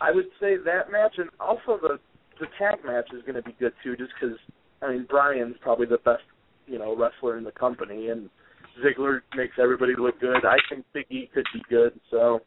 I 0.00 0.10
would 0.10 0.26
say 0.40 0.56
that 0.64 0.90
match 0.90 1.14
and 1.18 1.30
also 1.40 1.78
the 1.80 1.98
the 2.40 2.46
tag 2.58 2.84
match 2.84 3.08
is 3.14 3.22
going 3.22 3.36
to 3.36 3.42
be 3.42 3.54
good 3.58 3.72
too, 3.84 3.96
just 3.96 4.10
because 4.18 4.36
I 4.80 4.90
mean 4.90 5.06
Bryan's 5.08 5.56
probably 5.60 5.86
the 5.86 5.98
best 5.98 6.22
you 6.66 6.78
know 6.78 6.96
wrestler 6.96 7.38
in 7.38 7.44
the 7.44 7.52
company, 7.52 8.08
and 8.08 8.30
Ziggler 8.84 9.20
makes 9.36 9.54
everybody 9.62 9.92
look 9.98 10.18
good. 10.20 10.44
I 10.44 10.56
think 10.68 10.84
Big 10.94 11.06
E 11.10 11.28
could 11.32 11.46
be 11.52 11.62
good, 11.68 11.98
so 12.10 12.40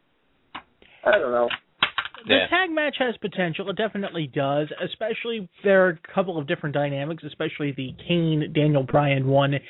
I 1.04 1.12
don't 1.12 1.30
know. 1.30 1.48
The 2.26 2.34
Yeah. 2.34 2.46
tag 2.48 2.70
match 2.70 2.96
has 2.98 3.16
potential. 3.18 3.70
It 3.70 3.76
definitely 3.76 4.26
does. 4.26 4.68
Especially 4.80 5.48
there 5.62 5.86
are 5.86 5.90
a 5.90 6.12
couple 6.12 6.36
of 6.38 6.46
different 6.48 6.74
dynamics, 6.74 7.22
especially 7.22 7.70
the 7.72 7.94
Kane 8.08 8.52
Daniel 8.52 8.82
Bryan 8.82 9.28
one, 9.28 9.60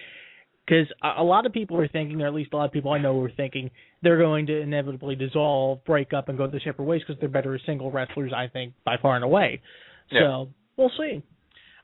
because 0.66 0.86
a, 1.02 1.22
a 1.22 1.24
lot 1.24 1.46
of 1.46 1.52
people 1.52 1.78
are 1.80 1.88
thinking, 1.88 2.20
or 2.20 2.26
at 2.26 2.34
least 2.34 2.52
a 2.52 2.56
lot 2.56 2.64
of 2.64 2.72
people 2.72 2.92
I 2.92 2.98
know 2.98 3.20
are 3.22 3.30
thinking, 3.30 3.70
they're 4.02 4.18
going 4.18 4.46
to 4.46 4.60
inevitably 4.60 5.14
dissolve, 5.14 5.84
break 5.84 6.12
up, 6.12 6.28
and 6.28 6.36
go 6.36 6.46
their 6.48 6.60
separate 6.60 6.84
ways 6.84 7.02
because 7.06 7.20
they're 7.20 7.28
better 7.28 7.54
as 7.54 7.60
single 7.66 7.90
wrestlers, 7.90 8.32
I 8.36 8.48
think, 8.48 8.74
by 8.84 8.96
far 9.00 9.14
and 9.14 9.24
away. 9.24 9.60
Yeah. 10.10 10.20
So 10.20 10.48
we'll 10.76 10.90
see. 10.98 11.22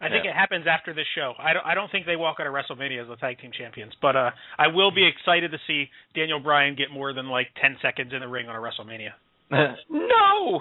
I 0.01 0.09
think 0.09 0.25
Yeah. 0.25 0.33
it 0.33 0.35
happens 0.35 0.67
after 0.69 0.93
this 0.93 1.07
show. 1.15 1.35
I 1.39 1.53
don't. 1.53 1.65
I 1.65 1.75
don't 1.77 1.89
think 1.93 2.07
they 2.07 2.17
walk 2.17 2.39
out 2.41 2.47
of 2.49 2.53
WrestleMania 2.53 3.03
as 3.03 3.09
the 3.09 3.15
tag 3.17 3.39
team 3.41 3.53
champions, 3.57 3.93
but 4.03 4.17
uh, 4.17 4.31
I 4.59 4.67
will 4.67 4.91
be 4.91 5.07
excited 5.07 5.53
to 5.53 5.59
see 5.69 5.89
Daniel 6.17 6.41
Bryan 6.41 6.75
get 6.75 6.91
more 6.91 7.13
than 7.13 7.29
like 7.29 7.47
ten 7.61 7.77
seconds 7.81 8.13
in 8.13 8.19
the 8.19 8.27
ring 8.27 8.49
on 8.49 8.57
a 8.57 8.59
WrestleMania. 8.59 9.11
no. 9.91 10.61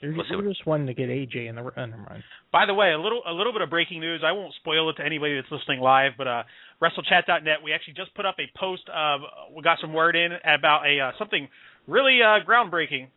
They're, 0.00 0.12
we'll 0.12 0.24
they're 0.28 0.48
just 0.48 0.66
wanting 0.66 0.86
to 0.86 0.94
get 0.94 1.08
AJ 1.08 1.48
in 1.48 1.56
the. 1.56 1.62
Uh, 1.62 1.86
never 1.86 2.02
mind. 2.08 2.22
By 2.52 2.66
the 2.66 2.74
way, 2.74 2.92
a 2.92 2.98
little 2.98 3.22
a 3.26 3.32
little 3.32 3.52
bit 3.52 3.62
of 3.62 3.70
breaking 3.70 4.00
news. 4.00 4.22
I 4.24 4.32
won't 4.32 4.54
spoil 4.54 4.90
it 4.90 4.94
to 4.94 5.04
anybody 5.04 5.36
that's 5.36 5.50
listening 5.50 5.80
live, 5.80 6.12
but 6.18 6.26
uh, 6.26 6.42
WrestleChat.net 6.82 7.64
we 7.64 7.72
actually 7.72 7.94
just 7.94 8.14
put 8.14 8.26
up 8.26 8.36
a 8.38 8.58
post. 8.58 8.82
Of, 8.92 9.20
we 9.54 9.62
got 9.62 9.78
some 9.80 9.92
word 9.92 10.16
in 10.16 10.32
about 10.44 10.86
a 10.86 11.00
uh, 11.00 11.10
something 11.18 11.48
really 11.86 12.20
uh, 12.22 12.44
groundbreaking 12.46 13.08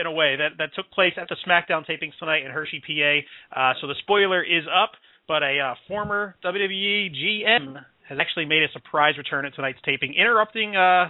in 0.00 0.06
a 0.06 0.12
way 0.12 0.36
that 0.36 0.58
that 0.58 0.70
took 0.74 0.90
place 0.90 1.12
at 1.16 1.28
the 1.28 1.36
SmackDown 1.46 1.86
tapings 1.88 2.16
tonight 2.18 2.44
in 2.44 2.50
Hershey, 2.50 2.80
PA. 2.80 3.60
Uh, 3.60 3.74
so 3.80 3.86
the 3.86 3.94
spoiler 4.00 4.42
is 4.42 4.64
up, 4.66 4.92
but 5.28 5.42
a 5.42 5.58
uh, 5.58 5.74
former 5.88 6.36
WWE 6.44 7.10
GM 7.14 7.76
has 8.08 8.18
actually 8.20 8.44
made 8.44 8.62
a 8.62 8.70
surprise 8.72 9.16
return 9.18 9.46
at 9.46 9.54
tonight's 9.54 9.78
taping, 9.84 10.14
interrupting 10.14 10.76
uh, 10.76 11.08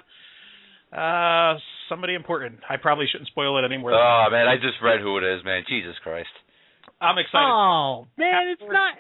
uh, 0.92 1.58
somebody 1.88 2.14
important. 2.14 2.60
I 2.68 2.76
probably 2.76 3.06
shouldn't 3.10 3.28
spoil 3.28 3.58
it 3.58 3.64
anymore. 3.64 3.92
Oh 3.94 4.26
man, 4.30 4.46
I 4.48 4.56
just 4.56 4.76
read 4.82 5.00
who 5.00 5.18
it 5.18 5.24
is, 5.24 5.44
man. 5.44 5.62
Jesus 5.68 5.94
Christ. 6.02 6.28
I'm 7.00 7.18
excited. 7.18 7.46
Oh 7.46 8.06
man, 8.16 8.48
it's 8.48 8.62
not. 8.62 8.94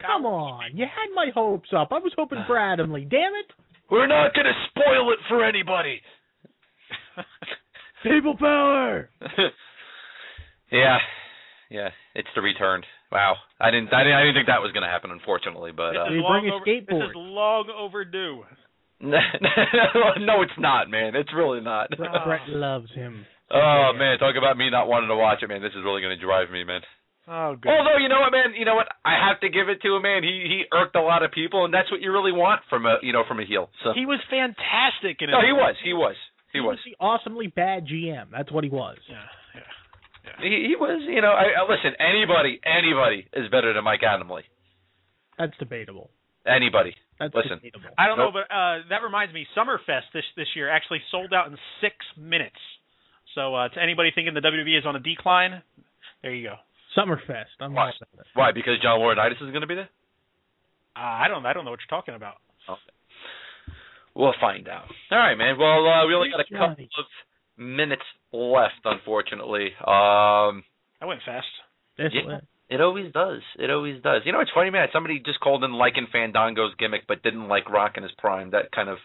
Come 0.00 0.24
on, 0.26 0.76
you 0.76 0.84
had 0.84 1.12
my 1.14 1.30
hopes 1.34 1.68
up. 1.76 1.88
I 1.92 1.98
was 1.98 2.12
hoping 2.16 2.38
for 2.46 2.56
Adamle. 2.56 3.08
Damn 3.10 3.34
it! 3.34 3.46
We're 3.90 4.06
not 4.06 4.34
gonna 4.34 4.52
spoil 4.70 5.12
it 5.12 5.18
for 5.28 5.44
anybody. 5.44 6.00
People 8.02 8.36
power. 8.36 9.08
yeah, 10.72 10.98
yeah. 11.70 11.88
It's 12.14 12.28
the 12.34 12.42
return. 12.42 12.82
Wow. 13.12 13.36
I 13.60 13.70
didn't. 13.70 13.92
I 13.92 14.02
didn't. 14.04 14.16
I 14.18 14.20
didn't 14.22 14.34
think 14.36 14.46
that 14.48 14.60
was 14.62 14.72
gonna 14.72 14.90
happen, 14.90 15.10
unfortunately. 15.10 15.72
But 15.72 15.92
This 15.92 16.00
uh, 16.00 16.08
They 16.10 16.16
is 16.16 16.22
bring 16.22 16.22
long 16.22 16.48
a 16.48 16.54
over- 16.54 16.64
skateboard. 16.64 17.00
This 17.00 17.10
is 17.10 17.16
long 17.16 17.70
overdue. 17.76 18.42
no, 20.24 20.42
it's 20.42 20.58
not, 20.58 20.90
man. 20.90 21.14
It's 21.14 21.32
really 21.34 21.60
not. 21.60 21.90
Brett 21.96 22.42
loves 22.48 22.90
him. 22.94 23.26
oh 23.50 23.92
man, 23.96 24.18
talk 24.18 24.34
about 24.36 24.56
me 24.56 24.70
not 24.70 24.88
wanting 24.88 25.08
to 25.08 25.16
watch 25.16 25.42
it, 25.42 25.48
man. 25.48 25.62
This 25.62 25.72
is 25.76 25.84
really 25.84 26.02
gonna 26.02 26.16
drive 26.18 26.50
me, 26.50 26.64
man. 26.64 26.80
Oh, 27.26 27.56
good. 27.56 27.72
Although 27.72 27.96
you 28.02 28.08
know 28.08 28.20
what, 28.20 28.32
man, 28.32 28.52
you 28.58 28.64
know 28.66 28.74
what, 28.74 28.88
I 29.04 29.16
have 29.28 29.40
to 29.40 29.48
give 29.48 29.68
it 29.68 29.80
to 29.82 29.96
him, 29.96 30.02
man. 30.02 30.22
He 30.22 30.44
he 30.48 30.64
irked 30.76 30.96
a 30.96 31.00
lot 31.02 31.22
of 31.22 31.32
people, 31.32 31.64
and 31.64 31.72
that's 31.72 31.90
what 31.90 32.00
you 32.00 32.12
really 32.12 32.32
want 32.32 32.60
from 32.68 32.84
a 32.86 32.96
you 33.02 33.12
know 33.12 33.24
from 33.26 33.40
a 33.40 33.44
heel. 33.46 33.70
So 33.82 33.92
He 33.94 34.04
was 34.06 34.20
fantastic 34.28 35.20
in 35.20 35.28
it. 35.28 35.32
no, 35.32 35.40
he 35.40 35.52
was, 35.52 35.74
he 35.82 35.92
was, 35.92 36.16
he 36.52 36.60
was. 36.60 36.78
the 36.84 36.96
awesomely 37.00 37.46
bad 37.48 37.86
GM. 37.86 38.26
That's 38.30 38.52
what 38.52 38.64
he 38.64 38.70
was. 38.70 38.98
Yeah, 39.08 39.24
yeah. 39.54 40.40
He, 40.42 40.68
he 40.68 40.76
was, 40.76 41.00
you 41.08 41.20
know. 41.20 41.32
I, 41.32 41.60
I 41.60 41.62
listen. 41.68 41.92
Anybody, 42.00 42.60
anybody 42.64 43.26
is 43.32 43.50
better 43.50 43.72
than 43.72 43.84
Mike 43.84 44.00
Adamle. 44.02 44.40
That's 45.38 45.56
debatable. 45.58 46.10
Anybody. 46.46 46.94
That's 47.18 47.34
Listen. 47.34 47.58
debatable. 47.62 47.90
I 47.96 48.06
don't 48.06 48.18
Nope. 48.18 48.34
know, 48.34 48.40
but 48.42 48.54
uh, 48.54 48.78
that 48.90 49.02
reminds 49.02 49.32
me, 49.32 49.46
Summerfest 49.56 50.10
this 50.12 50.24
this 50.36 50.48
year 50.54 50.68
actually 50.68 51.00
sold 51.10 51.32
out 51.32 51.46
in 51.46 51.56
six 51.80 51.94
minutes. 52.18 52.58
So 53.34 53.54
uh, 53.54 53.68
to 53.68 53.82
anybody 53.82 54.10
thinking 54.14 54.34
the 54.34 54.40
WWE 54.40 54.78
is 54.78 54.84
on 54.86 54.96
a 54.96 55.00
decline, 55.00 55.62
there 56.22 56.34
you 56.34 56.48
go. 56.48 56.56
Summerfest. 56.96 57.54
I'm 57.60 57.72
Why? 57.74 57.86
all 57.86 57.92
about 57.96 58.20
it. 58.20 58.26
Why? 58.34 58.52
Because 58.52 58.74
John 58.82 59.00
Laurinaitis 59.00 59.42
is 59.42 59.50
going 59.50 59.62
to 59.62 59.66
be 59.66 59.74
there. 59.74 59.88
Uh, 60.96 61.00
I 61.00 61.28
don't 61.28 61.44
I 61.46 61.52
don't 61.52 61.64
know 61.64 61.70
what 61.72 61.80
you're 61.80 61.96
talking 61.98 62.14
about. 62.14 62.36
We'll 64.14 64.34
find 64.40 64.68
out. 64.68 64.84
All 65.10 65.18
right, 65.18 65.34
man. 65.34 65.58
Well, 65.58 65.86
uh, 65.88 66.06
we 66.06 66.14
only 66.14 66.30
got 66.30 66.38
a 66.40 66.44
couple 66.44 66.84
of 66.84 67.06
minutes 67.56 68.02
left, 68.32 68.74
unfortunately. 68.84 69.66
Um, 69.80 70.62
I 71.00 71.06
went 71.06 71.20
fast. 71.26 71.46
This 71.98 72.12
Yeah. 72.14 72.26
way. 72.26 72.40
It 72.74 72.80
always 72.80 73.12
does. 73.12 73.40
It 73.56 73.70
always 73.70 74.02
does. 74.02 74.22
You 74.24 74.32
know, 74.32 74.40
it's 74.40 74.50
funny, 74.52 74.70
man. 74.70 74.88
Somebody 74.92 75.22
just 75.24 75.38
called 75.38 75.62
in 75.62 75.72
liking 75.72 76.08
Fandango's 76.12 76.74
gimmick, 76.76 77.02
but 77.06 77.22
didn't 77.22 77.46
like 77.46 77.70
Rock 77.70 77.92
in 77.96 78.02
his 78.02 78.12
prime. 78.18 78.50
That 78.50 78.72
kind 78.72 78.88
of 78.88 78.98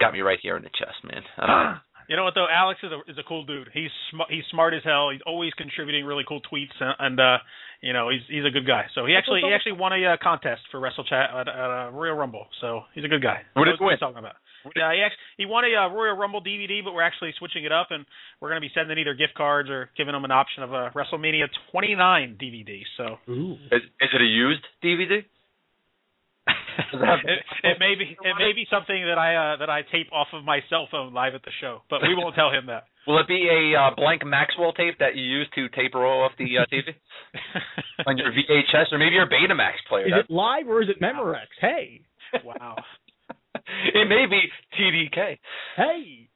got 0.00 0.12
me 0.12 0.20
right 0.20 0.38
here 0.42 0.56
in 0.56 0.64
the 0.64 0.70
chest, 0.70 0.98
man. 1.04 1.22
Know. 1.38 1.74
You 2.08 2.16
know 2.16 2.24
what 2.24 2.34
though? 2.34 2.44
Alex 2.44 2.80
is 2.82 2.92
a 2.92 3.00
is 3.10 3.16
a 3.16 3.24
cool 3.26 3.46
dude. 3.46 3.68
He's 3.72 3.88
sm- 4.10 4.28
he's 4.28 4.44
smart 4.50 4.74
as 4.74 4.82
hell. 4.84 5.08
He's 5.10 5.22
always 5.24 5.54
contributing 5.54 6.04
really 6.04 6.24
cool 6.28 6.40
tweets, 6.52 6.76
and, 6.78 6.92
and 6.98 7.16
uh, 7.20 7.38
you 7.80 7.94
know 7.94 8.10
he's 8.10 8.20
he's 8.28 8.44
a 8.44 8.50
good 8.50 8.66
guy. 8.66 8.84
So 8.94 9.06
he 9.06 9.16
actually 9.16 9.40
he 9.40 9.54
actually 9.54 9.80
won 9.80 9.92
a 9.94 10.12
uh, 10.12 10.16
contest 10.22 10.68
for 10.70 10.80
Wrestle 10.80 11.04
Chat 11.04 11.30
at, 11.32 11.48
at 11.48 11.70
uh, 11.70 11.90
Royal 11.92 12.12
Rumble. 12.14 12.44
So 12.60 12.82
he's 12.94 13.04
a 13.04 13.08
good 13.08 13.22
guy. 13.22 13.40
What 13.54 13.64
did 13.64 13.76
he 13.78 13.84
win? 13.84 13.96
talking 13.96 14.18
about? 14.18 14.36
Yeah, 14.76 14.92
he 14.92 15.00
actually, 15.02 15.24
he 15.38 15.46
won 15.46 15.64
a 15.64 15.72
uh, 15.76 15.88
Royal 15.88 16.16
Rumble 16.16 16.42
DVD, 16.42 16.82
but 16.82 16.94
we're 16.94 17.02
actually 17.02 17.32
switching 17.38 17.64
it 17.64 17.72
up, 17.72 17.88
and 17.90 18.06
we're 18.40 18.48
going 18.48 18.60
to 18.60 18.66
be 18.66 18.72
sending 18.74 18.98
either 18.98 19.14
gift 19.14 19.34
cards 19.36 19.68
or 19.68 19.90
giving 19.96 20.14
him 20.14 20.24
an 20.24 20.30
option 20.30 20.62
of 20.62 20.72
a 20.72 20.90
WrestleMania 20.94 21.48
29 21.72 22.38
DVD. 22.40 22.82
So 22.96 23.18
Ooh. 23.30 23.52
Is, 23.72 23.82
is 24.00 24.10
it 24.12 24.20
a 24.20 24.24
used 24.24 24.64
DVD? 24.82 25.24
it, 26.92 27.40
it 27.62 27.76
may 27.78 27.94
be 27.94 28.16
it 28.20 28.36
may 28.38 28.52
be 28.52 28.66
something 28.70 29.06
that 29.06 29.18
I 29.18 29.54
uh, 29.54 29.56
that 29.58 29.70
I 29.70 29.82
tape 29.92 30.12
off 30.12 30.28
of 30.32 30.44
my 30.44 30.60
cell 30.68 30.88
phone 30.90 31.14
live 31.14 31.34
at 31.34 31.42
the 31.42 31.50
show, 31.60 31.82
but 31.88 32.02
we 32.02 32.14
won't 32.14 32.34
tell 32.34 32.50
him 32.50 32.66
that. 32.66 32.84
Will 33.06 33.20
it 33.20 33.28
be 33.28 33.48
a 33.48 33.78
uh, 33.78 33.94
blank 33.94 34.22
Maxell 34.22 34.74
tape 34.74 34.98
that 34.98 35.14
you 35.14 35.22
use 35.22 35.48
to 35.54 35.68
tape 35.70 35.94
roll 35.94 36.24
off 36.24 36.32
the 36.38 36.58
uh, 36.58 36.66
TV 36.72 36.88
on 38.06 38.16
your 38.16 38.32
VHS 38.32 38.92
or 38.92 38.98
maybe 38.98 39.14
your 39.14 39.26
Betamax 39.26 39.74
player? 39.88 40.06
Is 40.06 40.12
it 40.24 40.30
live 40.30 40.66
or 40.68 40.82
is 40.82 40.88
it 40.88 41.00
Memorex? 41.00 41.52
Hey, 41.60 42.00
wow. 42.44 42.76
it 43.94 44.08
may 44.08 44.26
be 44.26 44.40
TDK. 44.78 45.38
hey. 45.76 46.28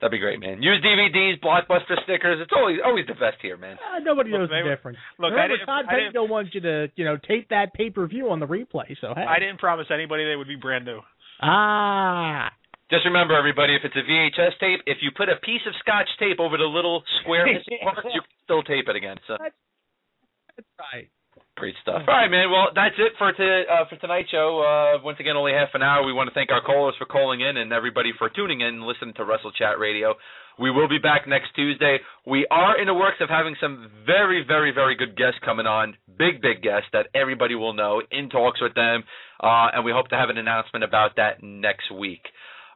That'd 0.00 0.10
be 0.10 0.18
great, 0.18 0.38
man. 0.38 0.60
Use 0.60 0.84
DVDs, 0.84 1.40
blockbuster 1.40 1.96
stickers. 2.04 2.36
It's 2.42 2.52
always 2.54 2.76
always 2.84 3.06
the 3.06 3.14
best 3.14 3.40
here, 3.40 3.56
man. 3.56 3.78
Ah, 3.80 4.00
nobody 4.02 4.30
Look, 4.30 4.40
knows 4.40 4.50
they 4.50 4.60
the 4.60 4.76
difference. 4.76 4.98
Look, 5.18 5.32
I 5.32 5.48
Remember, 5.48 5.56
didn't, 5.56 5.66
Todd 5.66 5.84
I, 5.88 5.94
didn't, 5.94 6.12
Pettengill 6.12 6.28
wants 6.28 6.50
you 6.52 6.60
to, 6.60 6.88
you 6.96 7.04
know, 7.06 7.16
tape 7.16 7.48
that 7.48 7.72
pay 7.72 7.88
per 7.88 8.06
view 8.06 8.28
on 8.28 8.38
the 8.38 8.46
replay. 8.46 8.92
So 9.00 9.14
hey. 9.16 9.24
I 9.24 9.38
didn't 9.38 9.58
promise 9.58 9.86
anybody 9.88 10.26
they 10.28 10.36
would 10.36 10.48
be 10.48 10.56
brand 10.56 10.84
new. 10.84 11.00
Ah. 11.40 12.50
Just 12.90 13.06
remember, 13.06 13.32
everybody, 13.32 13.74
if 13.76 13.82
it's 13.82 13.96
a 13.96 14.04
VHS 14.04 14.60
tape, 14.60 14.80
if 14.86 14.98
you 15.00 15.10
put 15.16 15.30
a 15.30 15.36
piece 15.40 15.62
of 15.66 15.72
Scotch 15.80 16.08
tape 16.18 16.38
over 16.38 16.58
the 16.58 16.68
little 16.68 17.02
square 17.22 17.46
part, 17.82 18.04
you 18.12 18.20
can 18.20 18.36
still 18.44 18.62
tape 18.62 18.88
it 18.88 18.96
again. 18.96 19.16
So 19.26 19.38
That's 19.40 20.68
right. 20.92 21.08
Great 21.56 21.74
stuff. 21.82 22.02
All 22.06 22.14
right, 22.14 22.30
man. 22.30 22.50
Well, 22.50 22.68
that's 22.74 22.94
it 22.98 23.12
for 23.18 23.32
to, 23.32 23.62
uh, 23.70 23.88
for 23.88 23.96
tonight's 23.96 24.30
show. 24.30 24.60
Uh, 24.60 25.02
once 25.02 25.18
again, 25.20 25.36
only 25.36 25.52
half 25.52 25.70
an 25.74 25.82
hour. 25.82 26.04
We 26.04 26.12
want 26.12 26.28
to 26.28 26.34
thank 26.34 26.50
our 26.50 26.62
callers 26.62 26.94
for 26.98 27.06
calling 27.06 27.40
in 27.40 27.56
and 27.56 27.72
everybody 27.72 28.12
for 28.18 28.28
tuning 28.28 28.60
in 28.60 28.80
and 28.80 28.82
listening 28.82 29.14
to 29.16 29.24
Wrestle 29.24 29.52
Chat 29.52 29.78
Radio. 29.78 30.14
We 30.58 30.70
will 30.70 30.88
be 30.88 30.98
back 30.98 31.26
next 31.26 31.54
Tuesday. 31.56 31.98
We 32.26 32.46
are 32.50 32.78
in 32.78 32.86
the 32.86 32.94
works 32.94 33.18
of 33.20 33.28
having 33.28 33.56
some 33.60 33.90
very, 34.06 34.44
very, 34.46 34.70
very 34.72 34.94
good 34.94 35.16
guests 35.16 35.40
coming 35.44 35.66
on. 35.66 35.96
Big, 36.06 36.40
big 36.40 36.62
guests 36.62 36.88
that 36.92 37.08
everybody 37.14 37.54
will 37.54 37.72
know. 37.72 38.02
In 38.10 38.28
talks 38.30 38.60
with 38.60 38.74
them, 38.74 39.02
uh, 39.42 39.74
and 39.74 39.84
we 39.84 39.90
hope 39.90 40.08
to 40.08 40.16
have 40.16 40.30
an 40.30 40.38
announcement 40.38 40.84
about 40.84 41.16
that 41.16 41.42
next 41.42 41.90
week. 41.90 42.22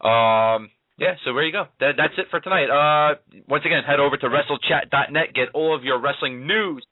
Um, 0.03 0.71
yeah, 0.99 1.15
so 1.25 1.33
there 1.33 1.47
you 1.47 1.53
go. 1.53 1.67
That, 1.79 1.93
that's 1.97 2.15
it 2.19 2.27
for 2.31 2.41
tonight. 2.41 2.67
Uh, 2.67 3.15
once 3.49 3.63
again, 3.65 3.83
head 3.87 4.01
over 4.01 4.17
to 4.17 4.27
WrestleChat.net. 4.27 5.35
Get 5.35 5.55
all 5.55 5.75
of 5.75 5.85
your 5.85 6.01
wrestling 6.01 6.47
news, 6.47 6.85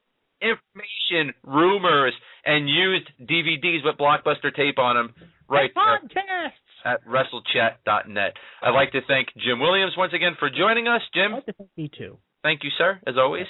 information, 0.46 1.35
rumors, 1.44 2.12
and 2.44 2.68
used 2.68 3.09
DVDs 3.22 3.85
with 3.85 3.96
blockbuster 3.98 4.54
tape 4.54 4.78
on 4.78 4.96
them 4.96 5.14
right 5.48 5.70
there 5.74 6.00
Podcasts. 6.00 6.50
at 6.85 7.04
WrestleChat.net. 7.06 8.32
I'd 8.62 8.70
like 8.70 8.92
to 8.92 9.00
thank 9.09 9.28
Jim 9.37 9.61
Williams 9.61 9.92
once 9.96 10.12
again 10.14 10.37
for 10.38 10.48
joining 10.50 10.88
us. 10.88 11.02
I'd 11.14 11.18
Jim, 11.18 11.32
like 11.32 11.46
to 11.46 11.52
thank 11.52 11.70
me 11.76 11.90
too. 11.96 12.18
thank 12.42 12.62
you, 12.64 12.70
sir, 12.78 13.00
as 13.06 13.14
always. 13.18 13.46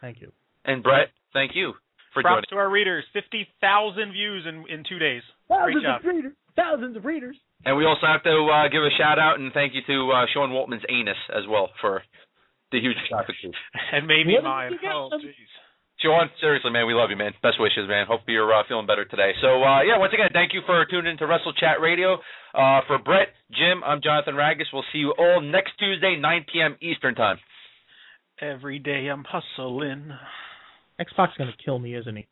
Thank 0.00 0.20
you. 0.20 0.32
And 0.64 0.82
Brett, 0.82 1.08
thank 1.32 1.52
you 1.54 1.72
for 2.12 2.22
Props 2.22 2.46
joining. 2.50 2.58
to 2.58 2.62
our 2.64 2.70
readers. 2.70 3.04
50,000 3.12 4.12
views 4.12 4.44
in, 4.48 4.64
in 4.72 4.84
two 4.88 4.98
days. 4.98 5.22
Great 5.48 5.58
Thousands 5.58 5.82
job. 5.84 6.00
of 6.00 6.06
readers. 6.06 6.32
Thousands 6.56 6.96
of 6.96 7.04
readers. 7.04 7.36
And 7.64 7.76
we 7.76 7.84
also 7.84 8.06
have 8.06 8.22
to 8.24 8.30
uh, 8.52 8.68
give 8.68 8.82
a 8.82 8.90
shout 8.98 9.18
out 9.18 9.38
and 9.38 9.52
thank 9.52 9.74
you 9.74 9.80
to 9.86 10.10
uh, 10.12 10.26
Sean 10.32 10.50
Waltman's 10.50 10.84
anus 10.88 11.16
as 11.36 11.44
well 11.48 11.70
for 11.80 12.02
the 12.72 12.80
huge 12.80 12.96
traffic. 13.08 13.34
And 13.92 14.06
maybe 14.06 14.34
What 14.34 14.44
mine. 14.44 14.72
Oh, 14.90 15.10
jeez. 15.14 15.34
Sean, 16.02 16.30
seriously, 16.40 16.70
man, 16.70 16.86
we 16.86 16.94
love 16.94 17.10
you, 17.10 17.16
man. 17.16 17.32
Best 17.42 17.60
wishes, 17.60 17.86
man. 17.86 18.06
Hope 18.08 18.20
you're 18.26 18.52
uh, 18.52 18.62
feeling 18.66 18.86
better 18.86 19.04
today. 19.04 19.32
So, 19.42 19.62
uh, 19.62 19.82
yeah, 19.82 19.98
once 19.98 20.12
again, 20.14 20.28
thank 20.32 20.54
you 20.54 20.62
for 20.64 20.84
tuning 20.86 21.12
into 21.12 21.26
Wrestle 21.26 21.52
Chat 21.52 21.80
Radio. 21.80 22.14
Uh, 22.54 22.80
for 22.86 22.98
Brett, 22.98 23.28
Jim, 23.50 23.84
I'm 23.84 24.00
Jonathan 24.02 24.34
Ragus. 24.34 24.72
We'll 24.72 24.84
see 24.92 24.98
you 24.98 25.12
all 25.18 25.42
next 25.42 25.72
Tuesday, 25.78 26.16
9 26.18 26.46
p.m. 26.52 26.76
Eastern 26.80 27.14
Time. 27.14 27.36
Every 28.40 28.78
day 28.78 29.08
I'm 29.08 29.24
hustling. 29.24 30.10
X 30.98 31.12
Pac's 31.14 31.32
gonna 31.36 31.52
kill 31.62 31.78
me, 31.78 31.94
isn't 31.94 32.16
he? 32.16 32.26